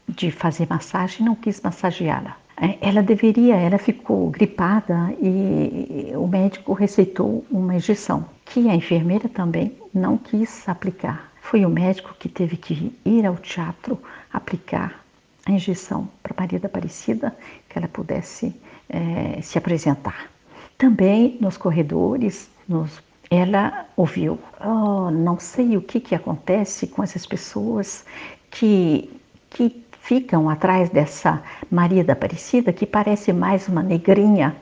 de 0.09 0.31
fazer 0.31 0.67
massagem 0.69 1.25
não 1.25 1.35
quis 1.35 1.61
massageá-la. 1.61 2.37
É, 2.57 2.79
ela 2.81 3.03
deveria, 3.03 3.57
ela 3.57 3.79
ficou 3.79 4.31
gripada 4.31 5.13
e 5.21 6.13
o 6.15 6.27
médico 6.27 6.73
receitou 6.73 7.45
uma 7.51 7.75
injeção, 7.75 8.25
que 8.45 8.69
a 8.69 8.75
enfermeira 8.75 9.29
também 9.29 9.73
não 9.93 10.17
quis 10.17 10.69
aplicar. 10.69 11.33
Foi 11.41 11.65
o 11.65 11.69
médico 11.69 12.15
que 12.19 12.29
teve 12.29 12.57
que 12.57 12.93
ir 13.05 13.27
ao 13.27 13.37
teatro 13.37 14.01
aplicar 14.33 15.05
a 15.45 15.53
injeção 15.53 16.09
para 16.23 16.35
Maria 16.39 16.59
da 16.59 16.67
Aparecida, 16.67 17.37
que 17.69 17.79
ela 17.79 17.89
pudesse 17.89 18.55
é, 18.89 19.41
se 19.43 19.59
apresentar. 19.59 20.31
Também 20.79 21.37
nos 21.41 21.57
corredores, 21.57 22.49
nos, 22.69 23.03
ela 23.31 23.87
ouviu: 23.97 24.39
oh, 24.61 25.11
não 25.11 25.39
sei 25.39 25.77
o 25.77 25.83
que, 25.83 26.01
que 26.01 26.15
acontece 26.15 26.87
com 26.87 27.03
essas 27.03 27.27
pessoas 27.27 28.05
que, 28.51 29.11
que 29.51 29.84
ficam 30.05 30.51
atrás 30.51 30.91
dessa 30.91 31.43
Maria 31.71 32.05
da 32.05 32.13
Aparecida, 32.13 32.73
que 32.73 32.87
parece 32.87 33.33
mais 33.33 33.69
uma 33.69 33.83
negrinha 33.83 34.55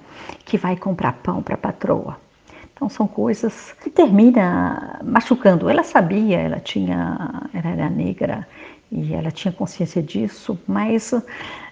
que 0.45 0.57
vai 0.57 0.77
comprar 0.77 1.15
pão 1.15 1.43
para 1.43 1.57
a 1.57 1.59
patroa. 1.59 2.17
Então 2.73 2.89
são 2.89 3.09
coisas 3.09 3.75
que 3.83 3.91
termina 3.91 5.01
machucando. 5.05 5.69
Ela 5.69 5.83
sabia, 5.83 6.39
ela 6.39 6.61
tinha, 6.61 7.49
ela 7.53 7.71
era 7.71 7.91
negra 7.91 8.47
e 8.91 9.13
ela 9.13 9.33
tinha 9.33 9.51
consciência 9.53 10.01
disso, 10.01 10.59
mas 10.67 11.13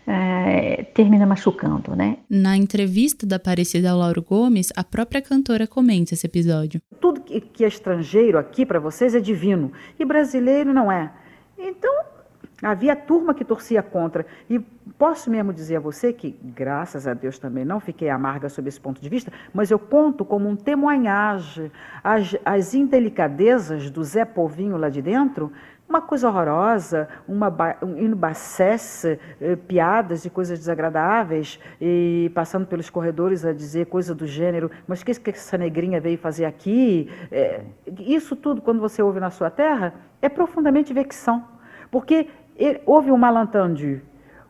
é, 0.06 0.84
termina 0.94 1.24
machucando, 1.24 1.94
né? 1.94 2.16
Na 2.28 2.56
entrevista 2.56 3.24
da 3.24 3.36
Aparecida 3.36 3.90
ao 3.90 3.98
Lauro 3.98 4.22
Gomes, 4.22 4.72
a 4.74 4.82
própria 4.82 5.22
cantora 5.22 5.66
comenta 5.68 6.14
esse 6.14 6.26
episódio. 6.26 6.80
Tudo 7.00 7.20
que 7.20 7.64
é 7.64 7.68
estrangeiro 7.68 8.36
aqui 8.36 8.66
para 8.66 8.80
vocês 8.80 9.14
é 9.14 9.20
divino 9.20 9.70
e 9.96 10.04
brasileiro 10.04 10.74
não 10.74 10.90
é. 10.90 11.10
Então 11.56 12.19
Havia 12.62 12.94
turma 12.94 13.32
que 13.32 13.44
torcia 13.44 13.82
contra. 13.82 14.26
E 14.48 14.58
posso 14.98 15.30
mesmo 15.30 15.52
dizer 15.52 15.76
a 15.76 15.80
você 15.80 16.12
que, 16.12 16.38
graças 16.42 17.06
a 17.06 17.14
Deus 17.14 17.38
também, 17.38 17.64
não 17.64 17.80
fiquei 17.80 18.10
amarga 18.10 18.48
sob 18.48 18.68
esse 18.68 18.80
ponto 18.80 19.00
de 19.00 19.08
vista, 19.08 19.32
mas 19.52 19.70
eu 19.70 19.78
conto 19.78 20.24
como 20.24 20.48
um 20.48 20.56
temoignage 20.56 21.72
as, 22.04 22.36
as 22.44 22.74
indelicadezas 22.74 23.90
do 23.90 24.04
Zé 24.04 24.24
Povinho 24.24 24.76
lá 24.76 24.88
de 24.88 25.00
dentro, 25.00 25.50
uma 25.88 26.00
coisa 26.00 26.28
horrorosa, 26.28 27.08
uma 27.26 27.52
um 27.82 27.98
inubacesse, 27.98 29.18
eh, 29.40 29.56
piadas 29.56 30.24
e 30.24 30.30
coisas 30.30 30.56
desagradáveis, 30.56 31.58
e 31.80 32.30
passando 32.32 32.64
pelos 32.64 32.88
corredores 32.88 33.44
a 33.44 33.52
dizer 33.52 33.86
coisa 33.86 34.14
do 34.14 34.24
gênero, 34.24 34.70
mas 34.86 35.00
o 35.00 35.04
que, 35.04 35.12
que 35.14 35.30
essa 35.30 35.58
negrinha 35.58 36.00
veio 36.00 36.16
fazer 36.16 36.44
aqui? 36.44 37.10
É, 37.32 37.62
isso 37.98 38.36
tudo, 38.36 38.62
quando 38.62 38.80
você 38.80 39.02
ouve 39.02 39.18
na 39.18 39.30
sua 39.30 39.50
terra, 39.50 39.94
é 40.22 40.28
profundamente 40.28 40.94
vexão. 40.94 41.44
Porque 41.90 42.28
houve 42.86 43.10
um 43.10 43.16
malentendu. 43.16 44.00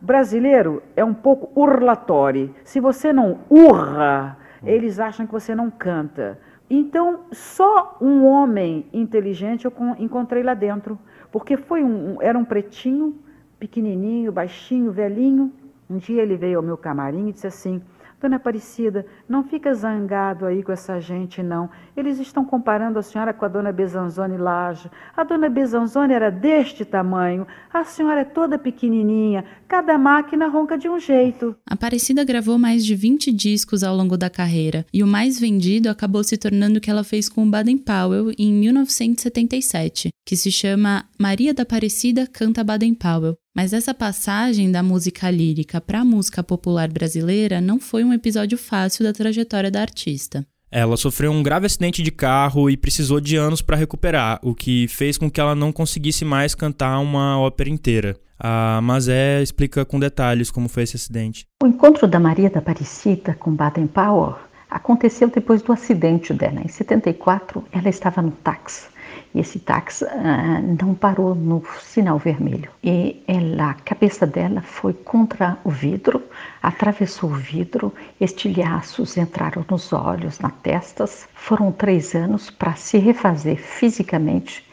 Brasileiro 0.01 0.83
é 0.97 1.05
um 1.05 1.13
pouco 1.15 1.51
urlatório. 1.61 2.55
Se 2.65 2.81
você 2.81 3.13
não 3.13 3.41
urra, 3.51 4.39
eles 4.65 4.99
acham 4.99 5.27
que 5.27 5.33
você 5.33 5.55
não 5.55 5.71
canta. 5.71 6.39
Então, 6.69 7.21
só 7.33 7.99
um 8.01 8.25
homem 8.25 8.87
inteligente 8.93 9.65
eu 9.65 9.73
encontrei 9.99 10.43
lá 10.43 10.55
dentro, 10.55 10.99
porque 11.31 11.57
foi 11.57 11.83
um, 11.83 12.17
era 12.23 12.39
um 12.39 12.45
pretinho, 12.45 13.19
pequenininho, 13.59 14.33
baixinho, 14.33 14.91
velhinho. 14.91 15.53
Um 15.89 15.99
dia 15.99 16.23
ele 16.23 16.37
veio 16.37 16.59
ao 16.59 16.63
meu 16.63 16.79
camarim 16.79 17.29
e 17.29 17.33
disse 17.33 17.49
assim: 17.49 17.83
Dona 18.21 18.37
Aparecida, 18.37 19.07
não 19.27 19.43
fica 19.43 19.73
zangado 19.73 20.45
aí 20.45 20.63
com 20.63 20.71
essa 20.71 21.01
gente, 21.01 21.43
não. 21.43 21.71
Eles 21.97 22.21
estão 22.21 22.45
comparando 22.45 22.99
a 22.99 23.03
senhora 23.03 23.33
com 23.33 23.47
a 23.47 23.49
dona 23.49 23.73
Bezanzone 23.73 24.37
Laje. 24.37 24.91
A 25.17 25.25
dona 25.25 25.49
Bezanzone 25.49 26.13
era 26.13 26.31
deste 26.31 26.85
tamanho, 26.85 27.47
a 27.73 27.83
senhora 27.83 28.21
é 28.21 28.25
toda 28.25 28.59
pequenininha, 28.59 29.47
cada 29.67 29.97
máquina 29.97 30.49
ronca 30.49 30.77
de 30.77 30.87
um 30.87 31.01
jeito. 31.01 31.57
Aparecida 31.67 32.23
gravou 32.23 32.59
mais 32.59 32.85
de 32.85 32.95
20 32.95 33.33
discos 33.33 33.83
ao 33.83 33.97
longo 33.97 34.19
da 34.19 34.29
carreira, 34.29 34.85
e 34.93 35.03
o 35.03 35.07
mais 35.07 35.41
vendido 35.41 35.89
acabou 35.89 36.23
se 36.23 36.37
tornando 36.37 36.77
o 36.77 36.81
que 36.81 36.91
ela 36.91 37.05
fez 37.05 37.27
com 37.27 37.45
o 37.45 37.51
Baden 37.51 37.79
Powell 37.79 38.33
em 38.39 38.53
1977, 38.53 40.11
que 40.27 40.37
se 40.37 40.53
chama 40.53 41.07
Maria 41.19 41.55
da 41.55 41.63
Aparecida 41.63 42.27
Canta 42.27 42.63
Baden 42.63 42.93
Powell. 42.95 43.37
Mas 43.55 43.73
essa 43.73 43.93
passagem 43.93 44.71
da 44.71 44.83
música 44.83 45.29
lírica 45.29 45.81
para 45.81 46.01
a 46.01 46.05
música 46.05 46.43
popular 46.43 46.89
brasileira 46.89 47.61
não 47.61 47.81
foi 47.81 48.05
um 48.05 48.13
episódio 48.13 48.57
fácil 48.57 49.05
da 49.05 49.13
trajetória 49.13 49.71
da 49.71 49.81
artista. 49.81 50.47
Ela 50.71 50.97
sofreu 50.97 51.33
um 51.33 51.43
grave 51.43 51.67
acidente 51.67 52.01
de 52.01 52.13
carro 52.13 52.71
e 52.71 52.77
precisou 52.77 53.21
de 53.21 53.35
anos 53.35 53.61
para 53.61 53.77
recuperar, 53.77 54.39
o 54.41 54.55
que 54.55 54.87
fez 54.87 55.19
com 55.19 55.29
que 55.29 55.41
ela 55.41 55.57
não 55.57 55.73
conseguisse 55.73 56.25
mais 56.25 56.55
cantar 56.55 57.01
uma 57.01 57.41
ópera 57.41 57.69
inteira. 57.69 58.17
A 58.39 58.81
Mazé 58.81 59.43
explica 59.43 59.85
com 59.85 59.99
detalhes 59.99 60.51
como 60.51 60.69
foi 60.69 60.85
esse 60.85 60.95
acidente. 60.95 61.45
O 61.61 61.67
encontro 61.67 62.07
da 62.07 62.21
Maria 62.21 62.49
da 62.49 62.61
Aparecida 62.61 63.35
com 63.35 63.53
Baden 63.53 63.89
Powell 63.89 64.39
aconteceu 64.71 65.29
depois 65.29 65.61
do 65.61 65.73
acidente 65.73 66.33
dela. 66.33 66.63
Em 66.65 66.69
74, 66.69 67.65
ela 67.73 67.89
estava 67.89 68.23
no 68.23 68.31
táxi 68.31 68.89
e 69.35 69.41
esse 69.41 69.59
táxi 69.61 70.05
uh, 70.05 70.83
não 70.83 70.95
parou 70.95 71.35
no 71.35 71.63
sinal 71.81 72.19
vermelho. 72.19 72.71
E 72.83 73.23
ela, 73.29 73.71
a 73.71 73.75
cabeça 73.75 74.27
dela 74.27 74.61
foi 74.61 74.93
contra 74.93 75.57
o 75.65 75.71
vidro, 75.71 76.23
atravessou 76.63 77.31
o 77.31 77.35
vidro, 77.35 77.95
estilhaços 78.21 79.17
entraram 79.17 79.65
nos 79.71 79.93
olhos, 79.93 80.41
na 80.41 80.51
testas. 80.51 81.29
Foram 81.35 81.71
três 81.71 82.15
anos 82.15 82.51
para 82.51 82.75
se 82.75 82.99
refazer 82.99 83.57
fisicamente 83.57 84.67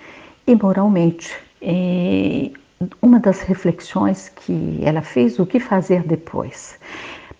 e 0.45 0.55
moralmente. 0.55 1.35
E 1.61 2.53
uma 3.01 3.19
das 3.19 3.41
reflexões 3.41 4.29
que 4.29 4.79
ela 4.83 5.01
fez, 5.01 5.39
o 5.39 5.45
que 5.45 5.59
fazer 5.59 6.03
depois? 6.03 6.79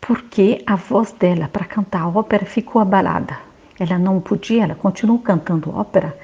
Porque 0.01 0.63
a 0.65 0.75
voz 0.75 1.11
dela 1.13 1.47
para 1.47 1.65
cantar 1.65 2.01
a 2.01 2.07
ópera 2.07 2.45
ficou 2.45 2.81
abalada. 2.81 3.37
Ela 3.79 3.99
não 3.99 4.19
podia, 4.19 4.63
ela 4.63 4.73
continuou 4.73 5.19
cantando 5.19 5.69
ópera, 5.75 6.17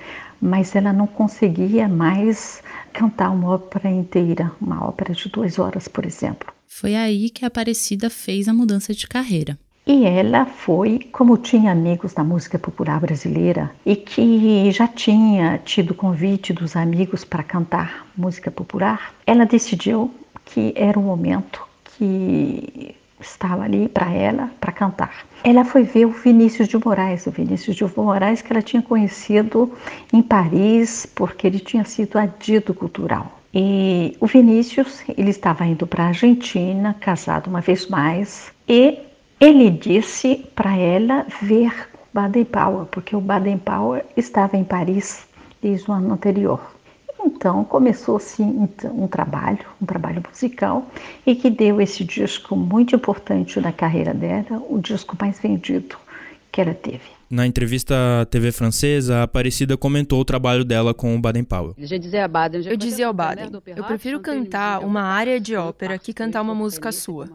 mas 0.43 0.75
ela 0.75 0.91
não 0.91 1.07
conseguia 1.07 1.88
mais 1.88 2.62
cantar 2.91 3.29
uma 3.29 3.51
ópera 3.51 3.89
inteira, 3.89 4.51
uma 4.59 4.85
ópera 4.85 5.13
de 5.13 5.29
duas 5.29 5.57
horas, 5.57 5.88
por 5.88 6.05
exemplo. 6.05 6.51
Foi 6.67 6.95
aí 6.95 7.29
que 7.29 7.45
a 7.45 7.47
Aparecida 7.47 8.09
fez 8.09 8.50
a 8.50 8.53
mudança 8.53 8.93
de 8.93 9.07
carreira. 9.07 9.57
E 9.88 10.05
ela 10.05 10.45
foi, 10.45 11.00
como 11.12 11.38
tinha 11.38 11.71
amigos 11.71 12.13
da 12.13 12.23
música 12.23 12.59
popular 12.59 13.00
brasileira 13.00 13.71
e 13.85 13.95
que 13.95 14.69
já 14.71 14.88
tinha 14.88 15.57
tido 15.59 15.93
convite 15.93 16.51
dos 16.51 16.75
amigos 16.75 17.23
para 17.23 17.43
cantar 17.43 18.07
música 18.15 18.51
popular, 18.51 19.13
ela 19.25 19.45
decidiu 19.45 20.13
que 20.45 20.73
era 20.75 21.00
o 21.00 21.03
momento 21.03 21.62
que 21.97 22.95
estava 23.24 23.63
ali 23.63 23.88
para 23.88 24.12
ela, 24.12 24.51
para 24.60 24.72
cantar. 24.72 25.25
Ela 25.44 25.65
foi 25.65 25.84
ver 25.84 26.06
o 26.06 26.12
Vinícius 26.12 26.68
de 26.68 26.77
Moraes, 26.77 27.25
o 27.25 27.32
Vinícius 27.32 27.75
de 27.75 27.86
Moraes 27.98 28.42
que 28.42 28.53
ela 28.53 28.62
tinha 28.62 28.82
conhecido 28.82 29.72
em 30.12 30.22
Paris, 30.22 31.06
porque 31.15 31.48
ele 31.48 31.60
tinha 31.60 31.84
sido 31.84 32.18
adido 32.18 32.74
cultural. 32.74 33.39
E 33.53 34.18
o 34.20 34.25
Vinícius, 34.25 35.03
ele 35.18 35.30
estava 35.30 35.65
indo 35.65 35.86
para 35.86 36.06
a 36.06 36.08
Argentina, 36.08 36.96
casado 37.00 37.48
uma 37.48 37.62
vez 37.62 37.88
mais, 37.88 38.51
e 38.68 39.00
ele 39.39 39.70
disse 39.70 40.46
para 40.56 40.75
ela 40.75 41.25
ver 41.42 41.89
Baden 42.13 42.46
Powell, 42.46 42.86
porque 42.86 43.15
o 43.15 43.22
Baden 43.22 43.58
Powell 43.58 44.03
estava 44.15 44.58
em 44.58 44.63
Paris 44.63 45.27
desde 45.62 45.89
o 45.89 45.94
ano 45.94 46.13
anterior. 46.13 46.60
Então 47.25 47.63
começou-se 47.63 48.42
um 48.42 49.08
trabalho, 49.08 49.65
um 49.82 49.86
trabalho 49.86 50.22
musical, 50.27 50.86
e 51.25 51.36
que 51.36 51.50
deu 51.50 51.80
esse 51.82 52.03
disco 52.03 52.56
muito 52.56 52.96
importante 52.96 53.60
na 53.60 53.72
carreira 53.72 54.13
dela, 54.13 54.62
o 54.70 54.80
disco 54.80 55.15
mais 55.20 55.39
vendido 55.39 55.96
que 56.51 56.62
ela 56.62 56.74
teve. 56.74 57.01
Na 57.30 57.48
entrevista 57.48 57.96
à 58.22 58.25
TV 58.25 58.51
francesa, 58.51 59.15
a 59.15 59.24
Aparecida 59.24 59.75
comentou 59.75 60.20
o 60.20 60.25
trabalho 60.25 60.63
dela 60.63 60.94
com 60.94 61.15
o 61.15 61.20
Baden 61.20 61.44
Powell. 61.44 61.74
Eu 61.77 61.98
dizia 61.98 63.08
ao 63.08 63.13
Baden, 63.13 63.50
eu 63.75 63.84
prefiro 63.86 64.20
cantar 64.20 64.86
uma 64.86 65.01
área 65.01 65.39
de 65.39 65.56
ópera 65.56 65.98
que 65.98 66.13
cantar 66.13 66.42
uma 66.44 66.53
música 66.53 66.92
sua. 66.92 67.27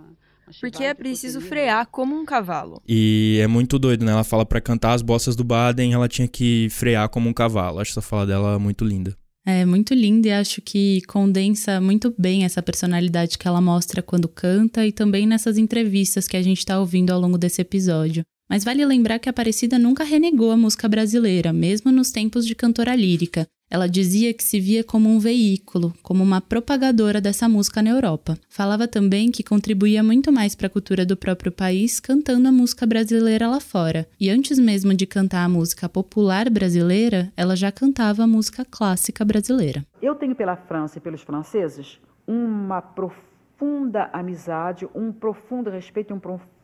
Porque 0.60 0.84
é 0.84 0.94
preciso 0.94 1.40
frear 1.40 1.86
como 1.90 2.14
um 2.16 2.24
cavalo. 2.24 2.80
E 2.88 3.38
é 3.42 3.46
muito 3.46 3.78
doido, 3.78 4.04
né? 4.04 4.12
Ela 4.12 4.24
fala 4.24 4.46
para 4.46 4.60
cantar 4.60 4.92
as 4.92 5.02
bossas 5.02 5.34
do 5.34 5.44
Baden, 5.44 5.92
ela 5.92 6.08
tinha 6.08 6.28
que 6.28 6.68
frear 6.70 7.08
como 7.08 7.28
um 7.28 7.32
cavalo. 7.32 7.80
Acho 7.80 7.90
essa 7.90 8.00
fala 8.00 8.24
dela 8.24 8.58
muito 8.58 8.84
linda. 8.84 9.16
É 9.46 9.64
muito 9.64 9.94
linda 9.94 10.28
e 10.28 10.32
acho 10.32 10.60
que 10.60 11.00
condensa 11.08 11.80
muito 11.80 12.14
bem 12.18 12.44
essa 12.44 12.62
personalidade 12.62 13.38
que 13.38 13.48
ela 13.48 13.60
mostra 13.60 14.02
quando 14.02 14.28
canta 14.28 14.86
e 14.86 14.92
também 14.92 15.26
nessas 15.26 15.56
entrevistas 15.56 16.28
que 16.28 16.36
a 16.36 16.42
gente 16.42 16.58
está 16.58 16.78
ouvindo 16.78 17.10
ao 17.10 17.20
longo 17.20 17.38
desse 17.38 17.62
episódio. 17.62 18.24
Mas 18.48 18.64
vale 18.64 18.84
lembrar 18.86 19.18
que 19.18 19.28
a 19.28 19.30
Aparecida 19.30 19.78
nunca 19.78 20.02
renegou 20.02 20.50
a 20.50 20.56
música 20.56 20.88
brasileira, 20.88 21.52
mesmo 21.52 21.92
nos 21.92 22.10
tempos 22.10 22.46
de 22.46 22.54
cantora 22.54 22.96
lírica. 22.96 23.46
Ela 23.70 23.86
dizia 23.86 24.32
que 24.32 24.42
se 24.42 24.58
via 24.58 24.82
como 24.82 25.10
um 25.10 25.18
veículo, 25.18 25.92
como 26.02 26.24
uma 26.24 26.40
propagadora 26.40 27.20
dessa 27.20 27.46
música 27.46 27.82
na 27.82 27.90
Europa. 27.90 28.38
Falava 28.48 28.88
também 28.88 29.30
que 29.30 29.42
contribuía 29.42 30.02
muito 30.02 30.32
mais 30.32 30.54
para 30.54 30.68
a 30.68 30.70
cultura 30.70 31.04
do 31.04 31.14
próprio 31.14 31.52
país 31.52 32.00
cantando 32.00 32.48
a 32.48 32.52
música 32.52 32.86
brasileira 32.86 33.46
lá 33.46 33.60
fora. 33.60 34.08
E 34.18 34.30
antes 34.30 34.58
mesmo 34.58 34.94
de 34.94 35.06
cantar 35.06 35.44
a 35.44 35.48
música 35.50 35.86
popular 35.86 36.48
brasileira, 36.48 37.30
ela 37.36 37.54
já 37.54 37.70
cantava 37.70 38.22
a 38.22 38.26
música 38.26 38.64
clássica 38.64 39.22
brasileira. 39.22 39.84
Eu 40.00 40.14
tenho 40.14 40.34
pela 40.34 40.56
França 40.56 40.96
e 40.96 41.02
pelos 41.02 41.20
franceses 41.20 42.00
uma 42.26 42.80
profunda 42.80 44.08
amizade, 44.14 44.88
um 44.94 45.12
profundo 45.12 45.68
respeito, 45.68 46.14
um 46.14 46.18
profundo 46.18 46.57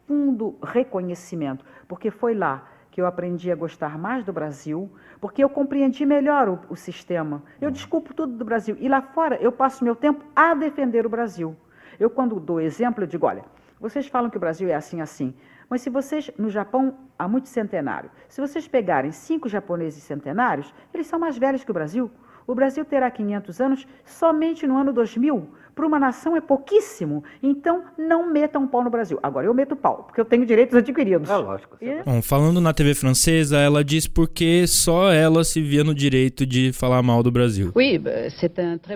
reconhecimento, 0.62 1.64
porque 1.88 2.10
foi 2.10 2.34
lá 2.34 2.68
que 2.90 3.00
eu 3.00 3.06
aprendi 3.06 3.50
a 3.50 3.56
gostar 3.56 3.98
mais 3.98 4.24
do 4.24 4.32
Brasil, 4.32 4.88
porque 5.20 5.42
eu 5.42 5.48
compreendi 5.48 6.06
melhor 6.06 6.48
o, 6.48 6.60
o, 6.68 6.76
sistema. 6.76 7.42
Eu 7.60 7.70
desculpo 7.70 8.14
tudo 8.14 8.36
do 8.36 8.44
Brasil. 8.44 8.76
E 8.78 8.88
lá 8.88 9.02
fora 9.02 9.36
eu 9.36 9.50
passo 9.50 9.82
meu 9.82 9.96
tempo 9.96 10.24
a 10.36 10.54
defender 10.54 11.04
o 11.04 11.08
Brasil. 11.08 11.56
Eu, 11.98 12.08
quando 12.08 12.38
dou 12.38 12.60
exemplo, 12.60 13.02
eu 13.02 13.08
digo: 13.08 13.26
olha, 13.26 13.44
vocês 13.80 14.06
falam 14.06 14.30
que 14.30 14.36
o 14.36 14.40
Brasil 14.40 14.68
é 14.68 14.74
assim, 14.74 15.00
assim. 15.00 15.34
Mas 15.68 15.82
se 15.82 15.90
vocês, 15.90 16.30
no 16.38 16.48
Japão, 16.48 16.96
há 17.18 17.26
muito 17.26 17.48
centenário, 17.48 18.10
se 18.28 18.40
vocês 18.40 18.68
pegarem 18.68 19.10
cinco 19.10 19.48
japoneses 19.48 20.02
centenários, 20.02 20.72
eles 20.92 21.06
são 21.06 21.18
mais 21.18 21.36
velhos 21.36 21.64
que 21.64 21.70
o 21.72 21.74
Brasil. 21.74 22.10
O 22.46 22.54
Brasil 22.54 22.84
terá 22.84 23.10
500 23.10 23.60
anos 23.60 23.88
somente 24.04 24.66
no 24.66 24.76
ano 24.76 24.92
2000. 24.92 25.48
Para 25.74 25.86
uma 25.86 25.98
nação 25.98 26.36
é 26.36 26.40
pouquíssimo. 26.40 27.24
Então, 27.42 27.84
não 27.98 28.30
metam 28.30 28.62
um 28.62 28.66
pau 28.66 28.84
no 28.84 28.90
Brasil. 28.90 29.18
Agora, 29.22 29.46
eu 29.46 29.54
meto 29.54 29.74
pau, 29.74 30.04
porque 30.04 30.20
eu 30.20 30.24
tenho 30.24 30.46
direitos 30.46 30.74
adquiridos. 30.76 31.28
É 31.28 31.36
lógico. 31.36 31.76
E... 31.80 32.02
Bom, 32.02 32.22
falando 32.22 32.60
na 32.60 32.72
TV 32.72 32.94
francesa, 32.94 33.58
ela 33.58 33.84
diz 33.84 34.06
porque 34.06 34.66
só 34.66 35.12
ela 35.12 35.42
se 35.44 35.60
via 35.60 35.82
no 35.82 35.94
direito 35.94 36.46
de 36.46 36.72
falar 36.72 37.02
mal 37.02 37.22
do 37.22 37.30
Brasil. 37.30 37.72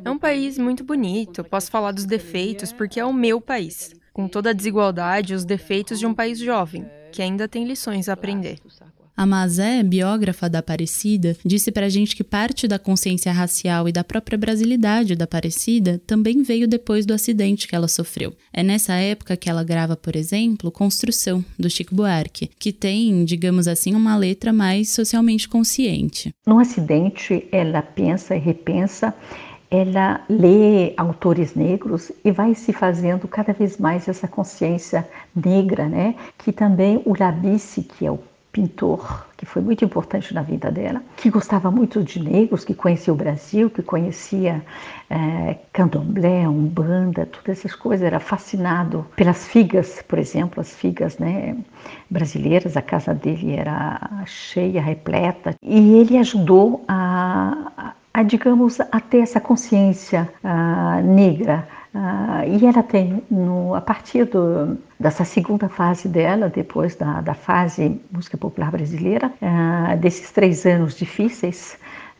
É 0.04 0.10
um 0.10 0.18
país 0.18 0.58
muito 0.58 0.84
bonito. 0.84 1.44
Posso 1.44 1.70
falar 1.70 1.92
dos 1.92 2.04
defeitos 2.04 2.72
porque 2.72 3.00
é 3.00 3.04
o 3.04 3.12
meu 3.12 3.40
país. 3.40 3.94
Com 4.12 4.28
toda 4.28 4.50
a 4.50 4.52
desigualdade 4.52 5.32
e 5.32 5.36
os 5.36 5.44
defeitos 5.44 5.98
de 5.98 6.06
um 6.06 6.12
país 6.12 6.38
jovem, 6.38 6.86
que 7.12 7.22
ainda 7.22 7.46
tem 7.46 7.64
lições 7.64 8.08
a 8.08 8.14
aprender. 8.14 8.58
A 9.18 9.26
Mazé, 9.26 9.82
biógrafa 9.82 10.48
da 10.48 10.60
Aparecida, 10.60 11.36
disse 11.44 11.72
pra 11.72 11.88
gente 11.88 12.14
que 12.14 12.22
parte 12.22 12.68
da 12.68 12.78
consciência 12.78 13.32
racial 13.32 13.88
e 13.88 13.92
da 13.92 14.04
própria 14.04 14.38
brasilidade 14.38 15.16
da 15.16 15.24
Aparecida 15.24 16.00
também 16.06 16.40
veio 16.44 16.68
depois 16.68 17.04
do 17.04 17.12
acidente 17.12 17.66
que 17.66 17.74
ela 17.74 17.88
sofreu. 17.88 18.32
É 18.52 18.62
nessa 18.62 18.94
época 18.94 19.36
que 19.36 19.50
ela 19.50 19.64
grava, 19.64 19.96
por 19.96 20.14
exemplo, 20.14 20.70
Construção, 20.70 21.44
do 21.58 21.68
Chico 21.68 21.96
Buarque, 21.96 22.48
que 22.60 22.72
tem, 22.72 23.24
digamos 23.24 23.66
assim, 23.66 23.92
uma 23.92 24.16
letra 24.16 24.52
mais 24.52 24.90
socialmente 24.90 25.48
consciente. 25.48 26.32
No 26.46 26.60
acidente, 26.60 27.44
ela 27.50 27.82
pensa 27.82 28.36
e 28.36 28.38
repensa 28.38 29.12
ela 29.70 30.24
lê 30.30 30.94
autores 30.96 31.54
negros 31.54 32.10
e 32.24 32.30
vai 32.30 32.54
se 32.54 32.72
fazendo 32.72 33.28
cada 33.28 33.52
vez 33.52 33.76
mais 33.76 34.08
essa 34.08 34.26
consciência 34.26 35.06
negra, 35.34 35.86
né? 35.88 36.14
Que 36.38 36.52
também 36.52 37.02
o 37.04 37.14
Labice, 37.18 37.82
que 37.82 38.06
é 38.06 38.10
o 38.10 38.18
pintor 38.58 39.28
que 39.36 39.46
foi 39.46 39.62
muito 39.62 39.84
importante 39.84 40.34
na 40.34 40.42
vida 40.42 40.68
dela, 40.68 41.00
que 41.16 41.30
gostava 41.30 41.70
muito 41.70 42.02
de 42.02 42.20
negros, 42.20 42.64
que 42.64 42.74
conhecia 42.74 43.12
o 43.12 43.16
Brasil, 43.16 43.70
que 43.70 43.82
conhecia 43.82 44.64
é, 45.08 45.56
candomblé, 45.72 46.48
umbanda, 46.48 47.24
todas 47.24 47.58
essas 47.60 47.76
coisas, 47.76 48.04
era 48.04 48.18
fascinado 48.18 49.06
pelas 49.14 49.46
figas, 49.46 50.02
por 50.08 50.18
exemplo, 50.18 50.60
as 50.60 50.74
figas 50.74 51.18
né, 51.18 51.56
brasileiras, 52.10 52.76
a 52.76 52.82
casa 52.82 53.14
dele 53.14 53.52
era 53.52 54.24
cheia, 54.26 54.82
repleta, 54.82 55.54
e 55.62 55.94
ele 55.94 56.18
ajudou 56.18 56.84
a, 56.88 57.92
a 58.18 58.22
digamos, 58.24 58.80
a 58.80 58.98
ter 58.98 59.20
essa 59.20 59.40
consciência 59.40 60.28
a, 60.42 61.00
negra, 61.02 61.68
Uh, 61.88 62.44
e 62.46 62.66
ela 62.66 62.82
tem, 62.82 63.24
no, 63.30 63.74
a 63.74 63.80
partir 63.80 64.26
do, 64.26 64.78
dessa 65.00 65.24
segunda 65.24 65.70
fase 65.70 66.06
dela, 66.06 66.48
depois 66.48 66.94
da, 66.94 67.22
da 67.22 67.32
fase 67.32 67.98
música 68.12 68.36
popular 68.36 68.70
brasileira, 68.70 69.32
desses 69.98 70.30
três 70.30 70.66
anos 70.66 70.94
difíceis, 70.94 71.78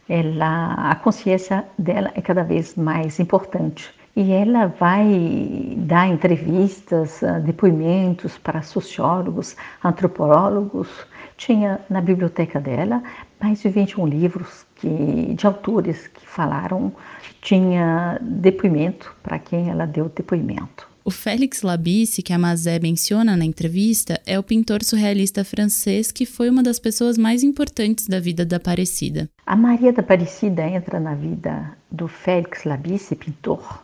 ela, 0.09 0.73
a 0.91 0.95
consciência 0.97 1.65
dela 1.79 2.11
é 2.15 2.23
cada 2.23 2.43
vez 2.43 2.75
mais 2.77 3.21
importante. 3.21 3.95
E 4.17 4.33
ela 4.33 4.67
vai 4.81 5.75
dar 5.77 6.09
entrevistas, 6.09 7.21
depoimentos 7.45 8.39
para 8.39 8.63
sociólogos, 8.63 9.55
antropólogos. 9.85 10.89
Tinha 11.37 11.79
na 11.91 12.01
biblioteca 12.01 12.59
dela 12.59 13.03
mais 13.41 13.61
de 13.61 13.69
21 13.69 14.07
livros 14.07 14.67
que, 14.79 15.35
de 15.35 15.47
autores 15.47 16.09
que 16.09 16.27
falaram, 16.27 16.93
tinha 17.41 18.19
depoimento 18.21 19.15
para 19.23 19.39
quem 19.39 19.69
ela 19.69 19.87
deu 19.87 20.09
depoimento. 20.09 20.89
O 21.05 21.11
Félix 21.11 21.63
Labisse, 21.63 22.23
que 22.23 22.35
a 22.35 22.39
Mazé 22.39 22.79
menciona 22.79 23.35
na 23.35 23.45
entrevista, 23.45 24.21
é 24.27 24.39
o 24.39 24.43
pintor 24.43 24.85
surrealista 24.85 25.43
francês 25.43 26.13
que 26.13 26.27
foi 26.27 26.51
uma 26.51 26.63
das 26.63 26.79
pessoas 26.79 27.17
mais 27.17 27.43
importantes 27.43 28.07
da 28.07 28.21
vida 28.21 28.45
da 28.45 28.57
Aparecida. 28.59 29.27
A 29.47 29.57
Maria 29.57 29.91
da 29.91 30.03
Aparecida 30.03 30.69
entra 30.69 31.01
na 31.01 31.15
vida 31.15 31.73
do 31.91 32.07
Félix 32.09 32.65
Labisse, 32.65 33.17
pintor 33.17 33.83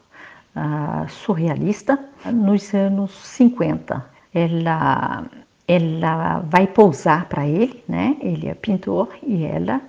uh, 0.54 1.08
surrealista, 1.08 1.98
nos 2.30 2.74
anos 2.74 3.12
50. 3.12 4.04
Ela, 4.34 5.24
ela 5.66 6.40
vai 6.40 6.66
pousar 6.66 7.26
para 7.26 7.48
ele, 7.48 7.82
né? 7.88 8.18
Ele 8.20 8.48
é 8.48 8.54
pintor 8.54 9.08
e 9.26 9.44
ela 9.44 9.80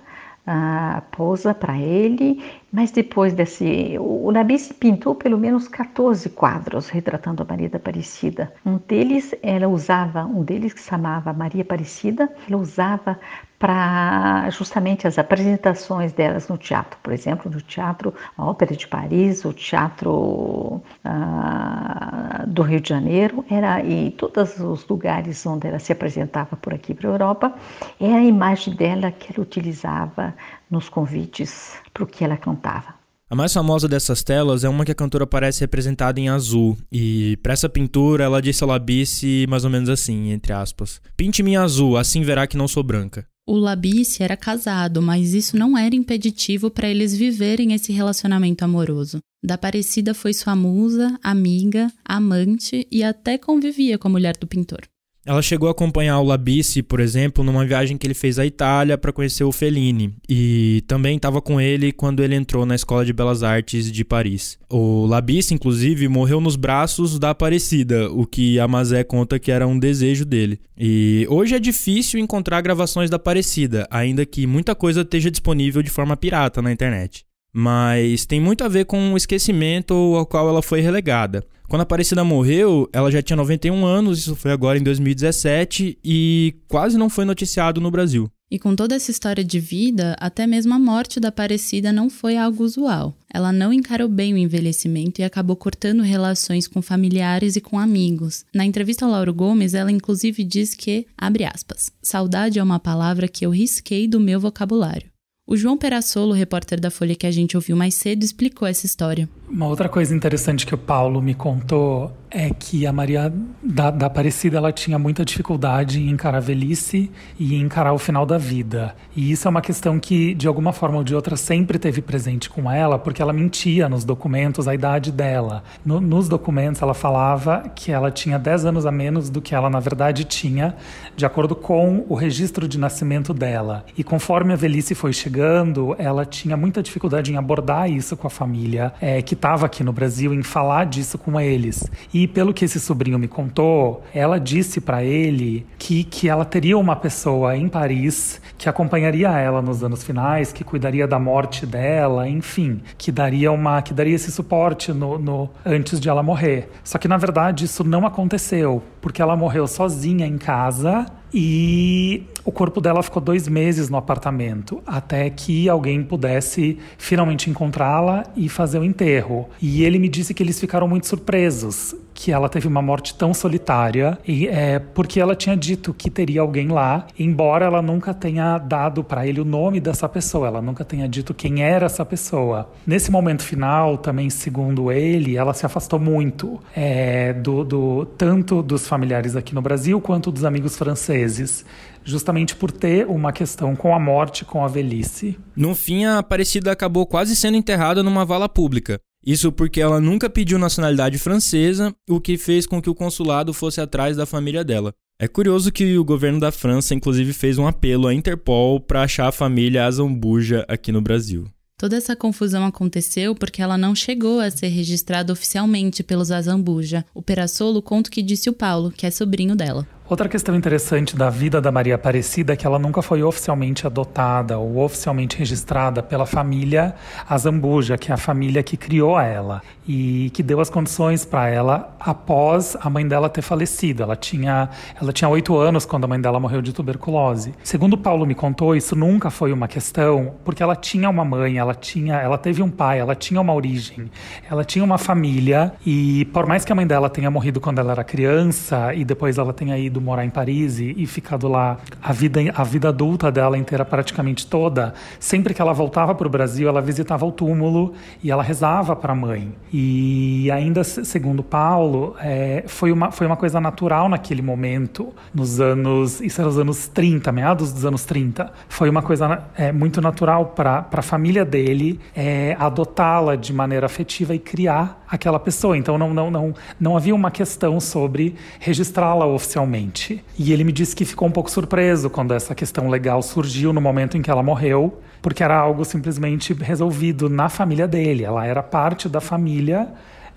ah, 0.46 1.02
pousa 1.10 1.52
para 1.52 1.76
ele, 1.78 2.42
mas 2.72 2.90
depois 2.92 3.32
desse. 3.34 3.98
O, 3.98 4.26
o 4.26 4.32
Nabis 4.32 4.70
pintou 4.72 5.14
pelo 5.14 5.38
menos 5.38 5.66
14 5.66 6.30
quadros 6.30 6.88
retratando 6.88 7.42
a 7.42 7.46
Maria 7.46 7.68
da 7.68 7.78
Aparecida. 7.78 8.52
Um 8.64 8.78
deles 8.78 9.34
ela 9.42 9.66
usava, 9.66 10.24
um 10.24 10.44
deles 10.44 10.72
que 10.72 10.80
se 10.80 10.88
chamava 10.88 11.32
Maria 11.32 11.62
Aparecida, 11.62 12.32
ela 12.48 12.58
usava 12.58 13.18
para 13.58 14.48
justamente 14.50 15.06
as 15.06 15.18
apresentações 15.18 16.12
delas 16.12 16.48
no 16.48 16.58
teatro, 16.58 16.98
por 17.02 17.12
exemplo, 17.12 17.50
no 17.50 17.60
teatro 17.60 18.12
Ópera 18.36 18.76
de 18.76 18.86
Paris, 18.86 19.44
o 19.44 19.52
teatro 19.52 20.82
ah, 21.04 22.44
do 22.46 22.62
Rio 22.62 22.80
de 22.80 22.88
Janeiro, 22.88 23.44
era 23.50 23.82
e 23.82 24.10
todos 24.12 24.58
os 24.60 24.86
lugares 24.86 25.44
onde 25.46 25.68
ela 25.68 25.78
se 25.78 25.92
apresentava 25.92 26.56
por 26.56 26.74
aqui 26.74 26.94
para 26.94 27.08
a 27.08 27.12
Europa, 27.12 27.54
era 28.00 28.16
a 28.16 28.24
imagem 28.24 28.74
dela 28.74 29.10
que 29.10 29.32
ela 29.32 29.42
utilizava 29.42 30.34
nos 30.70 30.88
convites 30.88 31.74
para 31.94 32.04
o 32.04 32.06
que 32.06 32.24
ela 32.24 32.36
cantava. 32.36 32.94
A 33.28 33.34
mais 33.34 33.52
famosa 33.52 33.88
dessas 33.88 34.22
telas 34.22 34.62
é 34.62 34.68
uma 34.68 34.84
que 34.84 34.92
a 34.92 34.94
cantora 34.94 35.24
aparece 35.24 35.60
representada 35.60 36.20
em 36.20 36.28
azul, 36.28 36.76
e 36.92 37.36
para 37.42 37.54
essa 37.54 37.68
pintura 37.68 38.22
ela 38.22 38.40
disse 38.40 38.62
a 38.62 38.66
Labice 38.68 39.46
mais 39.48 39.64
ou 39.64 39.70
menos 39.70 39.88
assim, 39.88 40.30
entre 40.30 40.52
aspas: 40.52 41.00
Pinte-me 41.16 41.52
em 41.52 41.56
azul, 41.56 41.96
assim 41.96 42.22
verá 42.22 42.46
que 42.46 42.56
não 42.56 42.68
sou 42.68 42.84
branca. 42.84 43.26
O 43.48 43.56
Labice 43.56 44.24
era 44.24 44.36
casado, 44.36 45.00
mas 45.00 45.32
isso 45.32 45.56
não 45.56 45.78
era 45.78 45.94
impeditivo 45.94 46.68
para 46.68 46.88
eles 46.88 47.16
viverem 47.16 47.74
esse 47.74 47.92
relacionamento 47.92 48.64
amoroso. 48.64 49.20
Da 49.40 49.54
Aparecida 49.54 50.12
foi 50.12 50.34
sua 50.34 50.56
musa, 50.56 51.16
amiga, 51.22 51.92
amante 52.04 52.88
e 52.90 53.04
até 53.04 53.38
convivia 53.38 53.98
com 53.98 54.08
a 54.08 54.10
mulher 54.10 54.36
do 54.36 54.48
pintor. 54.48 54.80
Ela 55.26 55.42
chegou 55.42 55.68
a 55.68 55.72
acompanhar 55.72 56.20
o 56.20 56.24
Labice, 56.24 56.84
por 56.84 57.00
exemplo, 57.00 57.42
numa 57.42 57.66
viagem 57.66 57.98
que 57.98 58.06
ele 58.06 58.14
fez 58.14 58.38
à 58.38 58.46
Itália 58.46 58.96
para 58.96 59.12
conhecer 59.12 59.42
o 59.42 59.50
Fellini, 59.50 60.14
e 60.28 60.84
também 60.86 61.16
estava 61.16 61.42
com 61.42 61.60
ele 61.60 61.90
quando 61.90 62.22
ele 62.22 62.36
entrou 62.36 62.64
na 62.64 62.76
Escola 62.76 63.04
de 63.04 63.12
Belas 63.12 63.42
Artes 63.42 63.90
de 63.90 64.04
Paris. 64.04 64.56
O 64.70 65.04
Labice, 65.04 65.52
inclusive, 65.52 66.06
morreu 66.06 66.40
nos 66.40 66.54
braços 66.54 67.18
da 67.18 67.30
Aparecida, 67.30 68.08
o 68.12 68.24
que 68.24 68.60
a 68.60 68.68
Mazé 68.68 69.02
conta 69.02 69.36
que 69.36 69.50
era 69.50 69.66
um 69.66 69.76
desejo 69.76 70.24
dele. 70.24 70.60
E 70.78 71.26
hoje 71.28 71.56
é 71.56 71.58
difícil 71.58 72.20
encontrar 72.20 72.60
gravações 72.60 73.10
da 73.10 73.16
Aparecida, 73.16 73.88
ainda 73.90 74.24
que 74.24 74.46
muita 74.46 74.76
coisa 74.76 75.00
esteja 75.00 75.28
disponível 75.28 75.82
de 75.82 75.90
forma 75.90 76.16
pirata 76.16 76.62
na 76.62 76.70
internet. 76.70 77.26
Mas 77.58 78.26
tem 78.26 78.38
muito 78.38 78.62
a 78.64 78.68
ver 78.68 78.84
com 78.84 79.14
o 79.14 79.16
esquecimento 79.16 79.94
ao 79.94 80.26
qual 80.26 80.46
ela 80.46 80.60
foi 80.60 80.82
relegada. 80.82 81.42
Quando 81.66 81.80
a 81.80 81.84
Aparecida 81.84 82.22
morreu, 82.22 82.86
ela 82.92 83.10
já 83.10 83.22
tinha 83.22 83.34
91 83.34 83.86
anos, 83.86 84.18
isso 84.18 84.36
foi 84.36 84.52
agora 84.52 84.78
em 84.78 84.82
2017, 84.82 85.98
e 86.04 86.54
quase 86.68 86.98
não 86.98 87.08
foi 87.08 87.24
noticiado 87.24 87.80
no 87.80 87.90
Brasil. 87.90 88.30
E 88.50 88.58
com 88.58 88.76
toda 88.76 88.94
essa 88.94 89.10
história 89.10 89.42
de 89.42 89.58
vida, 89.58 90.14
até 90.20 90.46
mesmo 90.46 90.74
a 90.74 90.78
morte 90.78 91.18
da 91.18 91.28
Aparecida 91.28 91.94
não 91.94 92.10
foi 92.10 92.36
algo 92.36 92.62
usual. 92.62 93.16
Ela 93.32 93.50
não 93.52 93.72
encarou 93.72 94.06
bem 94.06 94.34
o 94.34 94.38
envelhecimento 94.38 95.22
e 95.22 95.24
acabou 95.24 95.56
cortando 95.56 96.02
relações 96.02 96.68
com 96.68 96.82
familiares 96.82 97.56
e 97.56 97.60
com 97.62 97.78
amigos. 97.78 98.44
Na 98.54 98.66
entrevista 98.66 99.06
ao 99.06 99.10
Lauro 99.10 99.32
Gomes, 99.32 99.72
ela 99.72 99.90
inclusive 99.90 100.44
diz 100.44 100.74
que, 100.74 101.06
abre 101.16 101.44
aspas, 101.44 101.90
saudade 102.02 102.58
é 102.58 102.62
uma 102.62 102.78
palavra 102.78 103.26
que 103.26 103.46
eu 103.46 103.50
risquei 103.50 104.06
do 104.06 104.20
meu 104.20 104.38
vocabulário. 104.38 105.15
O 105.48 105.56
João 105.56 105.76
Perassolo, 105.76 106.32
repórter 106.32 106.80
da 106.80 106.90
Folha 106.90 107.14
que 107.14 107.24
a 107.24 107.30
gente 107.30 107.56
ouviu 107.56 107.76
mais 107.76 107.94
cedo, 107.94 108.24
explicou 108.24 108.66
essa 108.66 108.84
história. 108.84 109.28
Uma 109.48 109.66
outra 109.66 109.88
coisa 109.88 110.14
interessante 110.14 110.66
que 110.66 110.74
o 110.74 110.78
Paulo 110.78 111.22
me 111.22 111.32
contou 111.32 112.12
é 112.30 112.50
que 112.50 112.86
a 112.86 112.92
Maria 112.92 113.32
da, 113.62 113.90
da, 113.90 114.06
Aparecida 114.06 114.56
ela 114.56 114.72
tinha 114.72 114.98
muita 114.98 115.24
dificuldade 115.24 116.00
em 116.00 116.10
encarar 116.10 116.38
a 116.38 116.40
velhice 116.40 117.10
e 117.38 117.54
encarar 117.54 117.92
o 117.92 117.98
final 117.98 118.26
da 118.26 118.36
vida. 118.38 118.94
E 119.14 119.30
isso 119.30 119.46
é 119.46 119.50
uma 119.50 119.60
questão 119.60 119.98
que, 119.98 120.34
de 120.34 120.48
alguma 120.48 120.72
forma 120.72 120.98
ou 120.98 121.04
de 121.04 121.14
outra, 121.14 121.36
sempre 121.36 121.78
teve 121.78 122.02
presente 122.02 122.50
com 122.50 122.70
ela, 122.70 122.98
porque 122.98 123.22
ela 123.22 123.32
mentia 123.32 123.88
nos 123.88 124.04
documentos 124.04 124.66
a 124.66 124.74
idade 124.74 125.12
dela. 125.12 125.62
No, 125.84 126.00
nos 126.00 126.28
documentos, 126.28 126.82
ela 126.82 126.94
falava 126.94 127.70
que 127.74 127.92
ela 127.92 128.10
tinha 128.10 128.38
10 128.38 128.66
anos 128.66 128.86
a 128.86 128.90
menos 128.90 129.30
do 129.30 129.40
que 129.40 129.54
ela, 129.54 129.70
na 129.70 129.80
verdade, 129.80 130.24
tinha, 130.24 130.74
de 131.16 131.24
acordo 131.24 131.54
com 131.54 132.04
o 132.08 132.14
registro 132.14 132.66
de 132.66 132.78
nascimento 132.78 133.32
dela. 133.32 133.84
E 133.96 134.02
conforme 134.02 134.52
a 134.52 134.56
velhice 134.56 134.94
foi 134.94 135.12
chegando, 135.12 135.94
ela 135.98 136.24
tinha 136.24 136.56
muita 136.56 136.82
dificuldade 136.82 137.32
em 137.32 137.36
abordar 137.36 137.90
isso 137.90 138.16
com 138.16 138.26
a 138.26 138.30
família 138.30 138.92
é, 139.00 139.22
que 139.22 139.35
estava 139.36 139.66
aqui 139.66 139.84
no 139.84 139.92
Brasil, 139.92 140.34
em 140.34 140.42
falar 140.42 140.86
disso 140.86 141.16
com 141.16 141.40
eles. 141.40 141.88
E 142.12 142.26
pelo 142.26 142.52
que 142.52 142.64
esse 142.64 142.80
sobrinho 142.80 143.18
me 143.18 143.28
contou, 143.28 144.02
ela 144.12 144.40
disse 144.40 144.80
para 144.80 145.04
ele 145.04 145.66
que, 145.78 146.04
que 146.04 146.28
ela 146.28 146.44
teria 146.44 146.76
uma 146.76 146.96
pessoa 146.96 147.56
em 147.56 147.68
Paris 147.68 148.40
que 148.58 148.68
acompanharia 148.68 149.30
ela 149.30 149.62
nos 149.62 149.84
anos 149.84 150.02
finais, 150.02 150.52
que 150.52 150.64
cuidaria 150.64 151.06
da 151.06 151.18
morte 151.18 151.64
dela, 151.64 152.28
enfim, 152.28 152.80
que 152.98 153.12
daria 153.12 153.52
uma 153.52 153.82
que 153.82 153.94
daria 153.94 154.14
esse 154.14 154.32
suporte 154.32 154.92
no, 154.92 155.18
no 155.18 155.50
antes 155.64 156.00
de 156.00 156.08
ela 156.08 156.22
morrer. 156.22 156.70
Só 156.82 156.98
que 156.98 157.08
na 157.08 157.16
verdade 157.16 157.64
isso 157.64 157.84
não 157.84 158.06
aconteceu, 158.06 158.82
porque 159.00 159.22
ela 159.22 159.36
morreu 159.36 159.66
sozinha 159.66 160.26
em 160.26 160.38
casa 160.38 161.06
e 161.32 162.24
o 162.46 162.52
corpo 162.52 162.80
dela 162.80 163.02
ficou 163.02 163.20
dois 163.20 163.48
meses 163.48 163.90
no 163.90 163.96
apartamento, 163.96 164.80
até 164.86 165.28
que 165.28 165.68
alguém 165.68 166.00
pudesse 166.04 166.78
finalmente 166.96 167.50
encontrá-la 167.50 168.22
e 168.36 168.48
fazer 168.48 168.78
o 168.78 168.84
enterro. 168.84 169.48
E 169.60 169.82
ele 169.82 169.98
me 169.98 170.08
disse 170.08 170.32
que 170.32 170.44
eles 170.44 170.60
ficaram 170.60 170.86
muito 170.86 171.08
surpresos 171.08 171.96
que 172.16 172.32
ela 172.32 172.48
teve 172.48 172.66
uma 172.66 172.80
morte 172.80 173.14
tão 173.14 173.34
solitária, 173.34 174.18
e 174.26 174.48
é 174.48 174.78
porque 174.78 175.20
ela 175.20 175.36
tinha 175.36 175.54
dito 175.54 175.92
que 175.92 176.08
teria 176.08 176.40
alguém 176.40 176.68
lá, 176.68 177.06
embora 177.18 177.66
ela 177.66 177.82
nunca 177.82 178.14
tenha 178.14 178.56
dado 178.56 179.04
para 179.04 179.26
ele 179.26 179.38
o 179.38 179.44
nome 179.44 179.80
dessa 179.80 180.08
pessoa, 180.08 180.46
ela 180.46 180.62
nunca 180.62 180.82
tenha 180.82 181.06
dito 181.06 181.34
quem 181.34 181.62
era 181.62 181.84
essa 181.84 182.06
pessoa. 182.06 182.70
Nesse 182.86 183.10
momento 183.10 183.42
final, 183.42 183.98
também 183.98 184.30
segundo 184.30 184.90
ele, 184.90 185.36
ela 185.36 185.52
se 185.52 185.66
afastou 185.66 185.98
muito 185.98 186.58
é, 186.74 187.34
do, 187.34 187.62
do 187.62 188.06
tanto 188.16 188.62
dos 188.62 188.88
familiares 188.88 189.36
aqui 189.36 189.54
no 189.54 189.60
Brasil 189.60 190.00
quanto 190.00 190.32
dos 190.32 190.44
amigos 190.44 190.74
franceses 190.74 191.66
justamente 192.06 192.54
por 192.54 192.70
ter 192.70 193.06
uma 193.06 193.32
questão 193.32 193.74
com 193.74 193.94
a 193.94 193.98
morte, 193.98 194.44
com 194.44 194.64
a 194.64 194.68
velhice. 194.68 195.36
No 195.54 195.74
fim, 195.74 196.04
a 196.04 196.18
Aparecida 196.18 196.70
acabou 196.70 197.04
quase 197.04 197.34
sendo 197.34 197.56
enterrada 197.56 198.02
numa 198.02 198.24
vala 198.24 198.48
pública. 198.48 198.98
Isso 199.26 199.50
porque 199.50 199.80
ela 199.80 200.00
nunca 200.00 200.30
pediu 200.30 200.56
nacionalidade 200.56 201.18
francesa, 201.18 201.92
o 202.08 202.20
que 202.20 202.38
fez 202.38 202.64
com 202.64 202.80
que 202.80 202.88
o 202.88 202.94
consulado 202.94 203.52
fosse 203.52 203.80
atrás 203.80 204.16
da 204.16 204.24
família 204.24 204.64
dela. 204.64 204.94
É 205.18 205.26
curioso 205.26 205.72
que 205.72 205.98
o 205.98 206.04
governo 206.04 206.38
da 206.38 206.52
França, 206.52 206.94
inclusive, 206.94 207.32
fez 207.32 207.58
um 207.58 207.66
apelo 207.66 208.06
à 208.06 208.14
Interpol 208.14 208.78
para 208.78 209.02
achar 209.02 209.26
a 209.26 209.32
família 209.32 209.84
Azambuja 209.84 210.64
aqui 210.68 210.92
no 210.92 211.00
Brasil. 211.00 211.46
Toda 211.78 211.96
essa 211.96 212.14
confusão 212.14 212.64
aconteceu 212.64 213.34
porque 213.34 213.60
ela 213.60 213.76
não 213.76 213.94
chegou 213.94 214.40
a 214.40 214.50
ser 214.50 214.68
registrada 214.68 215.32
oficialmente 215.32 216.02
pelos 216.02 216.30
Azambuja. 216.30 217.04
O 217.12 217.20
Perassolo 217.20 217.82
conta 217.82 218.08
o 218.08 218.10
que 218.12 218.22
disse 218.22 218.48
o 218.48 218.52
Paulo, 218.52 218.90
que 218.90 219.04
é 219.04 219.10
sobrinho 219.10 219.56
dela. 219.56 219.86
Outra 220.08 220.28
questão 220.28 220.54
interessante 220.54 221.16
da 221.16 221.28
vida 221.28 221.60
da 221.60 221.72
Maria 221.72 221.96
Aparecida 221.96 222.52
é 222.52 222.56
que 222.56 222.64
ela 222.64 222.78
nunca 222.78 223.02
foi 223.02 223.24
oficialmente 223.24 223.88
adotada 223.88 224.56
ou 224.56 224.78
oficialmente 224.78 225.36
registrada 225.36 226.00
pela 226.00 226.24
família 226.24 226.94
Azambuja, 227.28 227.98
que 227.98 228.12
é 228.12 228.14
a 228.14 228.16
família 228.16 228.62
que 228.62 228.76
criou 228.76 229.18
ela 229.18 229.60
e 229.86 230.30
que 230.30 230.42
deu 230.42 230.60
as 230.60 230.70
condições 230.70 231.24
para 231.24 231.48
ela 231.48 231.94
após 232.00 232.76
a 232.80 232.90
mãe 232.90 233.06
dela 233.06 233.28
ter 233.28 233.42
falecido. 233.42 234.02
Ela 234.02 234.16
tinha 234.16 234.68
ela 235.00 235.12
tinha 235.12 235.28
oito 235.28 235.56
anos 235.56 235.84
quando 235.84 236.04
a 236.04 236.08
mãe 236.08 236.20
dela 236.20 236.40
morreu 236.40 236.60
de 236.60 236.72
tuberculose. 236.72 237.54
Segundo 237.62 237.96
Paulo 237.96 238.26
me 238.26 238.34
contou, 238.34 238.74
isso 238.74 238.96
nunca 238.96 239.30
foi 239.30 239.52
uma 239.52 239.68
questão 239.68 240.34
porque 240.44 240.62
ela 240.62 240.74
tinha 240.74 241.08
uma 241.08 241.24
mãe, 241.24 241.58
ela 241.58 241.74
tinha, 241.74 242.16
ela 242.16 242.38
teve 242.38 242.62
um 242.62 242.70
pai, 242.70 242.98
ela 242.98 243.14
tinha 243.14 243.40
uma 243.40 243.52
origem, 243.52 244.10
ela 244.50 244.64
tinha 244.64 244.84
uma 244.84 244.98
família 244.98 245.72
e 245.84 246.24
por 246.26 246.46
mais 246.46 246.64
que 246.64 246.72
a 246.72 246.74
mãe 246.74 246.86
dela 246.86 247.08
tenha 247.08 247.30
morrido 247.30 247.60
quando 247.60 247.78
ela 247.78 247.92
era 247.92 248.04
criança 248.04 248.94
e 248.94 249.04
depois 249.04 249.38
ela 249.38 249.52
tenha 249.52 249.78
ido 249.78 250.00
morar 250.00 250.24
em 250.24 250.30
Paris 250.30 250.78
e, 250.78 250.94
e 250.96 251.06
ficado 251.06 251.48
lá 251.48 251.78
a 252.02 252.12
vida, 252.12 252.40
a 252.54 252.64
vida 252.64 252.88
adulta 252.88 253.30
dela 253.30 253.56
inteira, 253.56 253.84
praticamente 253.84 254.46
toda, 254.46 254.94
sempre 255.18 255.54
que 255.54 255.62
ela 255.62 255.72
voltava 255.72 256.14
para 256.14 256.26
o 256.26 256.30
Brasil, 256.30 256.68
ela 256.68 256.80
visitava 256.80 257.24
o 257.24 257.32
túmulo 257.32 257.94
e 258.22 258.30
ela 258.30 258.42
rezava 258.42 258.94
para 258.96 259.12
a 259.12 259.16
mãe. 259.16 259.52
E 259.78 260.50
ainda, 260.50 260.82
segundo 260.82 261.42
Paulo, 261.42 262.16
é, 262.18 262.64
foi, 262.66 262.90
uma, 262.90 263.10
foi 263.10 263.26
uma 263.26 263.36
coisa 263.36 263.60
natural 263.60 264.08
naquele 264.08 264.40
momento, 264.40 265.12
nos 265.34 265.60
anos, 265.60 266.18
isso 266.22 266.40
era 266.40 266.48
os 266.48 266.58
anos 266.58 266.88
30, 266.88 267.30
meados 267.30 267.74
dos 267.74 267.84
anos 267.84 268.06
30. 268.06 268.50
Foi 268.70 268.88
uma 268.88 269.02
coisa 269.02 269.44
é, 269.54 269.72
muito 269.72 270.00
natural 270.00 270.46
para 270.46 270.86
a 270.90 271.02
família 271.02 271.44
dele 271.44 272.00
é, 272.16 272.56
adotá-la 272.58 273.36
de 273.36 273.52
maneira 273.52 273.84
afetiva 273.84 274.34
e 274.34 274.38
criar 274.38 275.04
aquela 275.06 275.38
pessoa. 275.38 275.76
Então 275.76 275.98
não, 275.98 276.14
não, 276.14 276.30
não, 276.30 276.54
não 276.80 276.96
havia 276.96 277.14
uma 277.14 277.30
questão 277.30 277.78
sobre 277.78 278.34
registrá-la 278.58 279.26
oficialmente. 279.26 280.24
E 280.38 280.54
ele 280.54 280.64
me 280.64 280.72
disse 280.72 280.96
que 280.96 281.04
ficou 281.04 281.28
um 281.28 281.32
pouco 281.32 281.50
surpreso 281.50 282.08
quando 282.08 282.32
essa 282.32 282.54
questão 282.54 282.88
legal 282.88 283.20
surgiu 283.20 283.74
no 283.74 283.80
momento 283.82 284.16
em 284.16 284.22
que 284.22 284.30
ela 284.30 284.42
morreu, 284.42 285.02
porque 285.26 285.42
era 285.42 285.58
algo 285.58 285.84
simplesmente 285.84 286.52
resolvido 286.54 287.28
na 287.28 287.48
família 287.48 287.88
dele. 287.88 288.22
Ela 288.22 288.46
era 288.46 288.62
parte 288.62 289.08
da 289.08 289.20
família, 289.20 289.88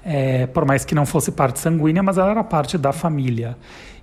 é, 0.03 0.47
por 0.47 0.65
mais 0.65 0.83
que 0.83 0.95
não 0.95 1.05
fosse 1.05 1.31
parte 1.31 1.59
sanguínea, 1.59 2.01
mas 2.01 2.17
ela 2.17 2.31
era 2.31 2.43
parte 2.43 2.75
da 2.75 2.91
família. 2.91 3.55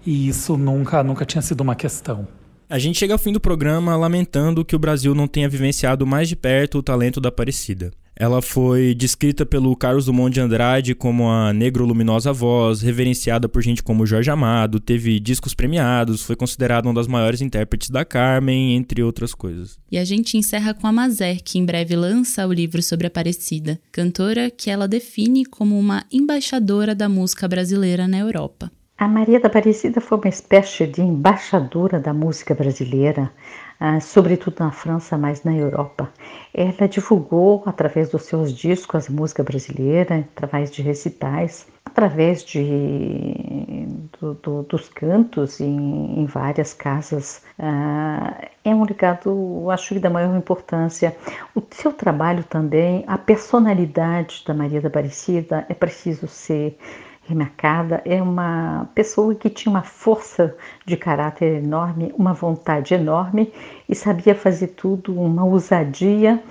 E 0.07 0.29
isso 0.29 0.57
nunca, 0.57 1.03
nunca 1.03 1.25
tinha 1.25 1.43
sido 1.43 1.61
uma 1.61 1.75
questão. 1.75 2.29
A 2.71 2.79
gente 2.79 3.01
chega 3.01 3.13
ao 3.13 3.19
fim 3.19 3.33
do 3.33 3.41
programa 3.41 3.97
lamentando 3.97 4.65
que 4.65 4.77
o 4.77 4.79
Brasil 4.79 5.13
não 5.13 5.27
tenha 5.27 5.49
vivenciado 5.49 6.07
mais 6.07 6.29
de 6.29 6.37
perto 6.37 6.79
o 6.79 6.83
talento 6.85 7.21
da 7.21 7.31
Aparecida. 7.31 7.91
Ela 8.19 8.41
foi 8.41 8.95
descrita 8.95 9.45
pelo 9.45 9.77
Carlos 9.77 10.07
Dumont 10.07 10.33
de 10.33 10.41
Andrade 10.41 10.95
como 10.95 11.29
a 11.29 11.53
negro-luminosa 11.53 12.33
voz, 12.33 12.81
reverenciada 12.81 13.47
por 13.47 13.63
gente 13.63 13.83
como 13.83 14.07
Jorge 14.07 14.31
Amado, 14.31 14.81
teve 14.81 15.21
discos 15.21 15.53
premiados, 15.53 16.23
foi 16.23 16.35
considerada 16.35 16.89
uma 16.89 16.95
das 16.95 17.07
maiores 17.07 17.43
intérpretes 17.43 17.91
da 17.91 18.07
Carmen, 18.07 18.75
entre 18.75 19.03
outras 19.03 19.35
coisas. 19.35 19.79
E 19.93 19.99
a 19.99 20.05
gente 20.05 20.39
encerra 20.39 20.73
com 20.73 20.87
a 20.87 20.93
Mazer, 20.93 21.43
que 21.45 21.59
em 21.59 21.67
breve 21.67 21.95
lança 21.95 22.47
o 22.47 22.53
livro 22.53 22.83
sobre 22.83 23.07
Aparecida, 23.07 23.79
cantora 23.93 24.51
que 24.51 24.71
ela 24.71 24.89
define 24.89 25.45
como 25.45 25.79
uma 25.79 26.03
embaixadora 26.11 26.95
da 26.95 27.11
música 27.11 27.47
brasileira 27.47 28.09
na 28.09 28.19
Europa. 28.19 28.73
A 28.99 29.07
Maria 29.07 29.39
da 29.39 29.49
Aparecida 29.49 30.01
foi 30.01 30.17
uma 30.17 30.29
espécie 30.29 30.87
de 30.87 31.03
embaixadora 31.03 32.01
da 32.01 32.15
música 32.15 32.55
brasileira, 32.55 33.31
ah, 33.79 34.01
sobretudo 34.01 34.57
na 34.61 34.71
França, 34.71 35.19
mas 35.19 35.45
na 35.45 35.55
Europa. 35.55 36.11
Ela 36.55 36.89
divulgou 36.89 37.63
através 37.67 38.11
dos 38.11 38.23
seus 38.23 38.53
discos 38.53 39.09
a 39.09 39.13
música 39.13 39.43
brasileira, 39.43 40.27
através 40.35 40.71
de 40.71 40.83
recitais, 40.83 41.67
através 41.85 42.45
de, 42.45 43.87
do, 44.21 44.35
do, 44.35 44.63
dos 44.63 44.89
cantos 44.89 45.61
em, 45.61 46.21
em 46.21 46.27
várias 46.27 46.73
casas. 46.73 47.43
Ah, 47.59 48.49
é 48.65 48.75
um 48.75 48.85
legado, 48.85 49.71
acho 49.71 49.95
que 49.95 50.01
da 50.01 50.11
maior 50.11 50.35
importância. 50.37 51.17
O 51.55 51.63
seu 51.71 51.93
trabalho 51.93 52.45
também, 52.45 53.05
a 53.07 53.19
personalidade 53.19 54.43
da 54.47 54.55
Maria 54.55 54.81
da 54.81 54.89
Aparecida 54.89 55.67
é 55.69 55.75
preciso 55.75 56.27
ser 56.27 56.79
remarcada, 57.27 58.01
é 58.05 58.23
uma 58.23 58.89
pessoa 58.95 59.35
que 59.35 59.51
tinha 59.51 59.71
uma 59.71 59.83
força 59.83 60.57
de 60.85 60.97
caráter 60.97 61.63
enorme, 61.63 62.15
uma 62.17 62.33
vontade 62.33 62.95
enorme 62.95 63.53
e 63.89 63.95
sabia 63.95 64.35
fazer 64.35 64.69
tudo, 64.69 65.21
uma 65.21 65.45
ousadia 65.45 66.43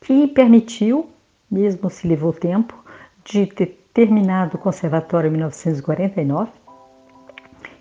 que 0.00 0.26
permitiu, 0.26 1.08
mesmo 1.50 1.88
se 1.88 2.08
levou 2.08 2.32
tempo, 2.32 2.74
de 3.24 3.46
ter 3.46 3.80
terminado 3.94 4.56
o 4.56 4.60
conservatório 4.60 5.28
em 5.28 5.32
1949 5.32 6.50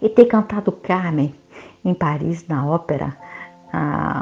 e 0.01 0.07
ter 0.07 0.25
cantado 0.25 0.71
Carmen 0.71 1.33
em 1.83 1.93
Paris, 1.93 2.47
na 2.47 2.65
ópera, 2.65 3.15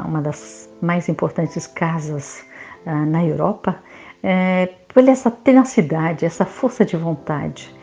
uma 0.06 0.20
das 0.20 0.68
mais 0.82 1.08
importantes 1.08 1.66
casas 1.66 2.44
na 2.84 3.24
Europa, 3.24 3.76
é, 4.22 4.66
por 4.88 5.06
essa 5.08 5.30
tenacidade, 5.30 6.24
essa 6.24 6.44
força 6.44 6.84
de 6.84 6.96
vontade 6.96 7.74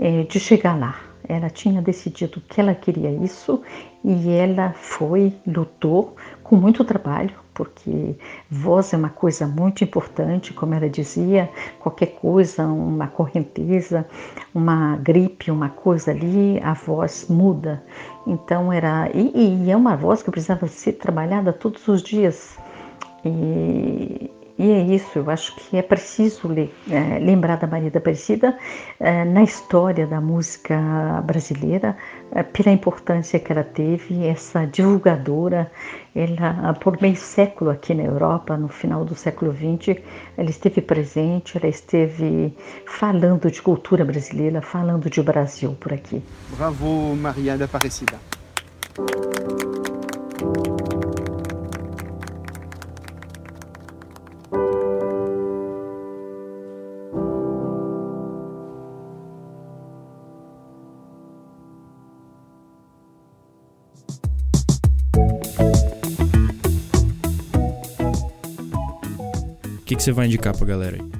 é, 0.00 0.22
de 0.22 0.40
chegar 0.40 0.76
lá. 0.78 0.98
Ela 1.28 1.50
tinha 1.50 1.80
decidido 1.82 2.40
que 2.48 2.60
ela 2.60 2.74
queria 2.74 3.12
isso 3.12 3.62
e 4.02 4.30
ela 4.30 4.72
foi, 4.72 5.32
lutou 5.46 6.16
com 6.42 6.56
muito 6.56 6.84
trabalho, 6.84 7.34
porque 7.54 8.16
voz 8.50 8.92
é 8.94 8.96
uma 8.96 9.10
coisa 9.10 9.46
muito 9.46 9.84
importante, 9.84 10.52
como 10.54 10.74
ela 10.74 10.88
dizia, 10.88 11.48
qualquer 11.78 12.14
coisa, 12.14 12.66
uma 12.66 13.06
correnteza, 13.06 14.06
uma 14.54 14.96
gripe, 14.96 15.50
uma 15.50 15.68
coisa 15.68 16.10
ali, 16.10 16.58
a 16.64 16.72
voz 16.72 17.26
muda. 17.28 17.84
Então 18.26 18.72
era. 18.72 19.10
E, 19.14 19.66
e 19.66 19.70
é 19.70 19.76
uma 19.76 19.96
voz 19.96 20.22
que 20.22 20.30
precisava 20.30 20.66
ser 20.66 20.94
trabalhada 20.94 21.52
todos 21.52 21.86
os 21.86 22.02
dias. 22.02 22.56
E, 23.24 24.30
E 24.60 24.72
é 24.72 24.82
isso, 24.82 25.18
eu 25.18 25.30
acho 25.30 25.56
que 25.56 25.78
é 25.78 25.80
preciso 25.80 26.50
é, 26.52 27.18
lembrar 27.18 27.56
da 27.56 27.66
Maria 27.66 27.90
da 27.90 27.98
Aparecida 27.98 28.58
é, 28.98 29.24
na 29.24 29.42
história 29.42 30.06
da 30.06 30.20
música 30.20 30.76
brasileira, 31.24 31.96
é, 32.30 32.42
pela 32.42 32.70
importância 32.70 33.40
que 33.40 33.50
ela 33.50 33.64
teve, 33.64 34.26
essa 34.26 34.66
divulgadora. 34.66 35.72
Ela, 36.14 36.74
por 36.74 37.00
meio 37.00 37.16
século 37.16 37.70
aqui 37.70 37.94
na 37.94 38.02
Europa, 38.02 38.54
no 38.54 38.68
final 38.68 39.02
do 39.02 39.14
século 39.14 39.50
XX, 39.50 39.98
ela 40.36 40.50
esteve 40.50 40.82
presente, 40.82 41.56
ela 41.56 41.68
esteve 41.68 42.54
falando 42.84 43.50
de 43.50 43.62
cultura 43.62 44.04
brasileira, 44.04 44.60
falando 44.60 45.08
de 45.08 45.22
Brasil 45.22 45.74
por 45.80 45.94
aqui. 45.94 46.22
Bravo, 46.54 47.16
Maria 47.16 47.56
da 47.56 47.64
Aparecida. 47.64 48.18
Que, 70.00 70.04
que 70.04 70.04
você 70.04 70.12
vai 70.12 70.26
indicar 70.26 70.56
pra 70.56 70.66
galera 70.66 70.96
aí? 70.96 71.10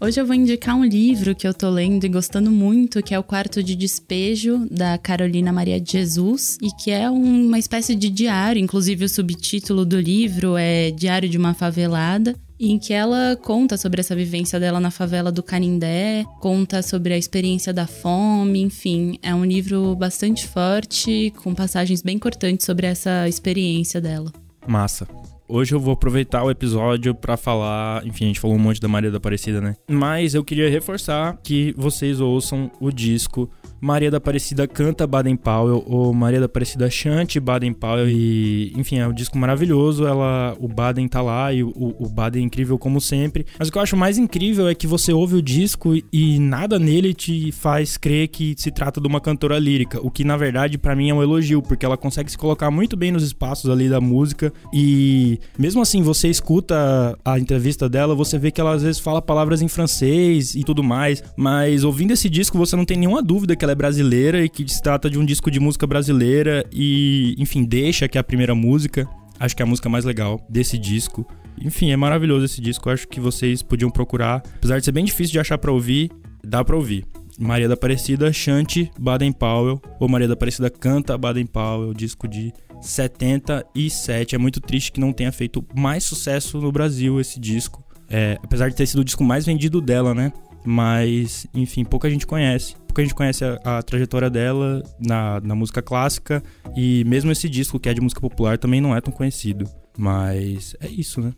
Hoje 0.00 0.20
eu 0.20 0.24
vou 0.24 0.34
indicar 0.34 0.76
um 0.76 0.84
livro 0.84 1.34
que 1.34 1.46
eu 1.46 1.52
tô 1.52 1.68
lendo 1.68 2.04
e 2.04 2.08
gostando 2.08 2.50
muito, 2.50 3.02
que 3.02 3.12
é 3.12 3.18
o 3.18 3.22
Quarto 3.22 3.62
de 3.62 3.74
Despejo, 3.74 4.66
da 4.70 4.96
Carolina 4.96 5.52
Maria 5.52 5.80
de 5.80 5.92
Jesus, 5.92 6.56
e 6.62 6.70
que 6.70 6.90
é 6.90 7.10
uma 7.10 7.58
espécie 7.58 7.94
de 7.94 8.08
diário, 8.08 8.62
inclusive 8.62 9.04
o 9.04 9.08
subtítulo 9.08 9.84
do 9.84 10.00
livro 10.00 10.56
é 10.56 10.90
Diário 10.90 11.28
de 11.28 11.36
uma 11.36 11.52
Favelada, 11.52 12.34
em 12.58 12.78
que 12.78 12.92
ela 12.92 13.36
conta 13.36 13.76
sobre 13.76 14.00
essa 14.00 14.14
vivência 14.14 14.60
dela 14.60 14.80
na 14.80 14.90
favela 14.90 15.32
do 15.32 15.42
Canindé, 15.42 16.24
conta 16.40 16.82
sobre 16.82 17.12
a 17.12 17.18
experiência 17.18 17.72
da 17.72 17.86
fome, 17.86 18.62
enfim, 18.62 19.18
é 19.22 19.34
um 19.34 19.44
livro 19.44 19.94
bastante 19.96 20.46
forte, 20.46 21.32
com 21.42 21.54
passagens 21.54 22.00
bem 22.00 22.18
cortantes 22.18 22.64
sobre 22.64 22.86
essa 22.86 23.28
experiência 23.28 24.00
dela. 24.00 24.32
Massa. 24.66 25.06
Hoje 25.52 25.74
eu 25.74 25.80
vou 25.80 25.92
aproveitar 25.94 26.44
o 26.44 26.50
episódio 26.50 27.12
para 27.12 27.36
falar, 27.36 28.06
enfim, 28.06 28.26
a 28.26 28.26
gente 28.28 28.38
falou 28.38 28.56
um 28.56 28.60
monte 28.60 28.80
da 28.80 28.86
Maria 28.86 29.10
da 29.10 29.16
Aparecida, 29.16 29.60
né? 29.60 29.74
Mas 29.90 30.32
eu 30.32 30.44
queria 30.44 30.70
reforçar 30.70 31.40
que 31.42 31.74
vocês 31.76 32.20
ouçam 32.20 32.70
o 32.80 32.92
disco 32.92 33.50
Maria 33.80 34.10
da 34.10 34.18
Aparecida 34.18 34.68
canta 34.68 35.06
Baden 35.06 35.36
Powell 35.36 35.82
ou 35.86 36.12
Maria 36.12 36.38
da 36.40 36.46
Aparecida 36.46 36.90
chante 36.90 37.40
Baden 37.40 37.72
Powell 37.72 38.08
e 38.08 38.72
enfim 38.76 38.98
é 38.98 39.08
um 39.08 39.12
disco 39.12 39.38
maravilhoso 39.38 40.06
ela 40.06 40.54
o 40.60 40.68
Baden 40.68 41.08
tá 41.08 41.22
lá 41.22 41.52
e 41.52 41.62
o, 41.62 41.72
o 41.98 42.08
Baden 42.08 42.42
é 42.42 42.46
incrível 42.46 42.78
como 42.78 43.00
sempre. 43.00 43.46
Mas 43.58 43.68
o 43.68 43.72
que 43.72 43.78
eu 43.78 43.82
acho 43.82 43.96
mais 43.96 44.18
incrível 44.18 44.68
é 44.68 44.74
que 44.74 44.86
você 44.86 45.12
ouve 45.12 45.36
o 45.36 45.42
disco 45.42 45.94
e 46.12 46.38
nada 46.38 46.78
nele 46.78 47.14
te 47.14 47.50
faz 47.52 47.96
crer 47.96 48.28
que 48.28 48.54
se 48.56 48.70
trata 48.70 49.00
de 49.00 49.06
uma 49.06 49.20
cantora 49.20 49.58
lírica 49.58 50.00
o 50.02 50.10
que 50.10 50.24
na 50.24 50.36
verdade 50.36 50.76
para 50.76 50.94
mim 50.94 51.10
é 51.10 51.14
um 51.14 51.22
elogio 51.22 51.62
porque 51.62 51.84
ela 51.86 51.96
consegue 51.96 52.30
se 52.30 52.36
colocar 52.36 52.70
muito 52.70 52.96
bem 52.96 53.10
nos 53.10 53.22
espaços 53.22 53.70
ali 53.70 53.88
da 53.88 54.00
música 54.00 54.52
e 54.72 55.38
mesmo 55.58 55.80
assim 55.80 56.02
você 56.02 56.28
escuta 56.28 57.18
a 57.24 57.38
entrevista 57.38 57.88
dela 57.88 58.14
você 58.14 58.38
vê 58.38 58.50
que 58.50 58.60
ela 58.60 58.74
às 58.74 58.82
vezes 58.82 59.00
fala 59.00 59.22
palavras 59.22 59.62
em 59.62 59.68
francês 59.68 60.54
e 60.54 60.62
tudo 60.64 60.82
mais 60.82 61.22
mas 61.36 61.84
ouvindo 61.84 62.12
esse 62.12 62.28
disco 62.28 62.58
você 62.58 62.76
não 62.76 62.84
tem 62.84 62.96
nenhuma 62.96 63.22
dúvida 63.22 63.56
que 63.56 63.64
ela 63.64 63.69
é 63.70 63.74
brasileira 63.74 64.44
e 64.44 64.48
que 64.48 64.66
se 64.68 64.82
trata 64.82 65.08
de 65.08 65.18
um 65.18 65.24
disco 65.24 65.50
de 65.50 65.60
música 65.60 65.86
brasileira 65.86 66.64
e, 66.72 67.34
enfim, 67.38 67.64
deixa 67.64 68.08
que 68.08 68.18
é 68.18 68.20
a 68.20 68.24
primeira 68.24 68.54
música. 68.54 69.08
Acho 69.38 69.56
que 69.56 69.62
é 69.62 69.64
a 69.64 69.66
música 69.66 69.88
mais 69.88 70.04
legal 70.04 70.44
desse 70.48 70.76
disco. 70.76 71.26
Enfim, 71.60 71.90
é 71.90 71.96
maravilhoso 71.96 72.44
esse 72.44 72.60
disco. 72.60 72.90
Acho 72.90 73.08
que 73.08 73.20
vocês 73.20 73.62
podiam 73.62 73.90
procurar. 73.90 74.42
Apesar 74.56 74.78
de 74.78 74.84
ser 74.84 74.92
bem 74.92 75.04
difícil 75.04 75.32
de 75.32 75.40
achar 75.40 75.58
para 75.58 75.72
ouvir, 75.72 76.10
dá 76.44 76.64
para 76.64 76.76
ouvir. 76.76 77.04
Maria 77.38 77.68
da 77.68 77.74
Aparecida 77.74 78.30
chante 78.32 78.90
Baden 78.98 79.32
Powell 79.32 79.80
ou 79.98 80.08
Maria 80.08 80.28
da 80.28 80.34
Aparecida 80.34 80.68
canta 80.68 81.16
Baden 81.16 81.46
Powell, 81.46 81.94
disco 81.94 82.28
de 82.28 82.52
77. 82.82 84.34
É 84.34 84.38
muito 84.38 84.60
triste 84.60 84.92
que 84.92 85.00
não 85.00 85.12
tenha 85.12 85.32
feito 85.32 85.64
mais 85.74 86.04
sucesso 86.04 86.60
no 86.60 86.70
Brasil 86.70 87.18
esse 87.18 87.40
disco. 87.40 87.82
É, 88.08 88.36
apesar 88.42 88.68
de 88.68 88.76
ter 88.76 88.86
sido 88.86 89.00
o 89.00 89.04
disco 89.04 89.24
mais 89.24 89.46
vendido 89.46 89.80
dela, 89.80 90.14
né? 90.14 90.32
Mas, 90.64 91.46
enfim, 91.54 91.84
pouca 91.84 92.10
gente 92.10 92.26
conhece. 92.26 92.74
Pouca 92.86 93.02
gente 93.02 93.14
conhece 93.14 93.44
a, 93.44 93.78
a 93.78 93.82
trajetória 93.82 94.28
dela 94.28 94.82
na, 94.98 95.40
na 95.40 95.54
música 95.54 95.80
clássica. 95.80 96.42
E 96.76 97.04
mesmo 97.04 97.30
esse 97.30 97.48
disco, 97.48 97.78
que 97.78 97.88
é 97.88 97.94
de 97.94 98.00
música 98.00 98.20
popular, 98.20 98.58
também 98.58 98.80
não 98.80 98.94
é 98.94 99.00
tão 99.00 99.12
conhecido. 99.12 99.68
Mas 99.96 100.76
é 100.80 100.88
isso, 100.88 101.20
né? 101.20 101.32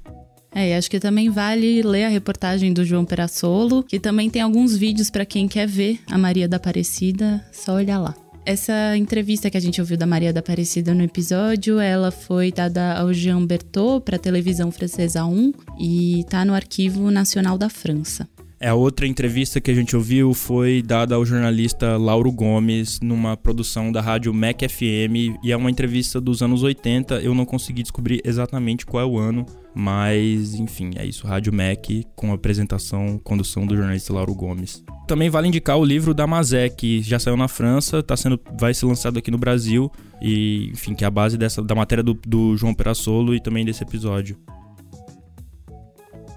É, 0.55 0.71
e 0.71 0.75
acho 0.75 0.91
que 0.91 1.01
também 1.01 1.31
vale 1.31 1.83
ler 1.83 2.05
a 2.05 2.09
reportagem 2.09 2.73
do 2.73 2.85
João 2.85 3.05
Perassolo, 3.05 3.83
que 3.83 3.99
também 3.99 4.29
tem 4.29 4.43
alguns 4.43 4.77
vídeos 4.77 5.11
para 5.11 5.25
quem 5.25 5.49
quer 5.49 5.67
ver 5.67 6.01
a 6.11 6.19
Maria 6.19 6.47
da 6.47 6.59
Aparecida, 6.59 7.43
só 7.51 7.75
olhar 7.75 7.99
lá. 7.99 8.15
Essa 8.45 8.97
entrevista 8.97 9.49
que 9.49 9.57
a 9.57 9.61
gente 9.61 9.81
ouviu 9.81 9.97
da 9.97 10.07
Maria 10.07 10.33
da 10.33 10.41
Aparecida 10.41 10.93
no 10.93 11.03
episódio, 11.03 11.79
ela 11.79 12.11
foi 12.11 12.51
dada 12.51 12.99
ao 12.99 13.15
Jean 13.15 13.47
Bertot 13.47 14.05
para 14.05 14.17
a 14.17 14.19
televisão 14.19 14.71
francesa 14.73 15.25
1 15.25 15.53
e 15.79 16.25
tá 16.29 16.45
no 16.45 16.53
Arquivo 16.53 17.09
Nacional 17.11 17.57
da 17.57 17.69
França. 17.69 18.29
É, 18.63 18.69
a 18.69 18.75
outra 18.77 19.09
entrevista 19.09 19.61
que 19.61 19.73
a 19.73 19.75
gente 19.75 19.97
ouviu 19.97 20.33
foi 20.33 20.83
dada 20.83 21.17
ao 21.17 21.27
jornalista 21.27 21.97
Lauro 21.97 22.31
Gomes 22.31 23.01
numa 23.01 23.37
produção 23.37 23.91
da 23.91 24.01
rádio 24.01 24.33
Mac 24.33 24.61
FM 24.63 25.37
e 25.43 25.51
é 25.51 25.57
uma 25.57 25.69
entrevista 25.69 26.21
dos 26.21 26.43
anos 26.43 26.63
80. 26.63 27.17
Eu 27.17 27.35
não 27.35 27.45
consegui 27.45 27.83
descobrir 27.83 28.21
exatamente 28.25 28.87
qual 28.87 29.03
é 29.03 29.05
o 29.05 29.19
ano, 29.19 29.45
mas 29.75 30.55
enfim, 30.55 30.93
é 30.95 31.05
isso. 31.05 31.27
Rádio 31.27 31.53
Mac 31.53 31.89
com 32.15 32.33
apresentação, 32.33 33.19
condução 33.25 33.67
do 33.67 33.75
jornalista 33.75 34.13
Lauro 34.13 34.33
Gomes. 34.33 34.85
Também 35.09 35.29
vale 35.29 35.49
indicar 35.49 35.77
o 35.77 35.85
livro 35.85 36.15
da 36.15 36.25
Mazé, 36.25 36.69
que 36.69 37.03
já 37.03 37.19
saiu 37.19 37.37
na 37.37 37.49
França, 37.49 38.01
tá 38.01 38.17
sendo, 38.17 38.39
vai 38.61 38.73
ser 38.73 38.87
lançado 38.87 39.19
aqui 39.19 39.33
no 39.33 39.39
Brasil 39.39 39.91
e 40.21 40.71
enfim, 40.71 40.95
que 40.95 41.03
é 41.03 41.07
a 41.09 41.11
base 41.11 41.37
dessa 41.37 41.61
da 41.61 41.75
matéria 41.75 42.05
do, 42.05 42.15
do 42.15 42.57
João 42.57 42.75
Perassolo 42.75 43.35
e 43.35 43.41
também 43.41 43.65
desse 43.65 43.83
episódio. 43.83 44.39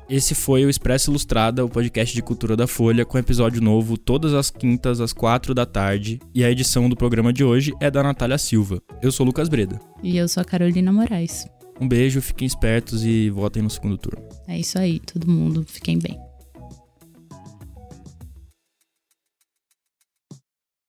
Esse 0.08 0.36
foi 0.36 0.64
o 0.64 0.70
Expresso 0.70 1.10
Ilustrada, 1.10 1.66
o 1.66 1.70
podcast 1.70 2.14
de 2.14 2.22
cultura 2.22 2.56
da 2.56 2.68
Folha, 2.68 3.04
com 3.04 3.18
episódio 3.18 3.60
novo 3.60 3.98
todas 3.98 4.36
as 4.36 4.52
quintas 4.52 5.02
às 5.02 5.12
quatro 5.12 5.54
da 5.54 5.66
tarde. 5.66 6.20
E 6.34 6.44
a 6.44 6.52
edição 6.52 6.88
do 6.88 6.96
programa 6.96 7.34
de 7.34 7.44
hoje 7.44 7.74
é 7.82 7.90
da 7.90 8.04
Natália 8.04 8.38
Silva. 8.38 8.80
Eu 9.02 9.12
sou 9.12 9.26
Lucas 9.26 9.50
Breda. 9.50 9.80
E 10.04 10.16
eu 10.16 10.28
sou 10.28 10.42
a 10.42 10.46
Carolina 10.46 10.94
Moraes. 10.94 11.48
Um 11.82 11.88
beijo, 11.88 12.22
fiquem 12.22 12.46
espertos 12.46 13.04
e 13.04 13.32
votem 13.32 13.64
no 13.64 13.70
segundo 13.70 13.98
turno. 13.98 14.24
É 14.48 14.60
isso 14.60 14.78
aí, 14.78 15.00
todo 15.00 15.28
mundo, 15.28 15.66
fiquem 15.68 15.98
bem. 15.98 16.20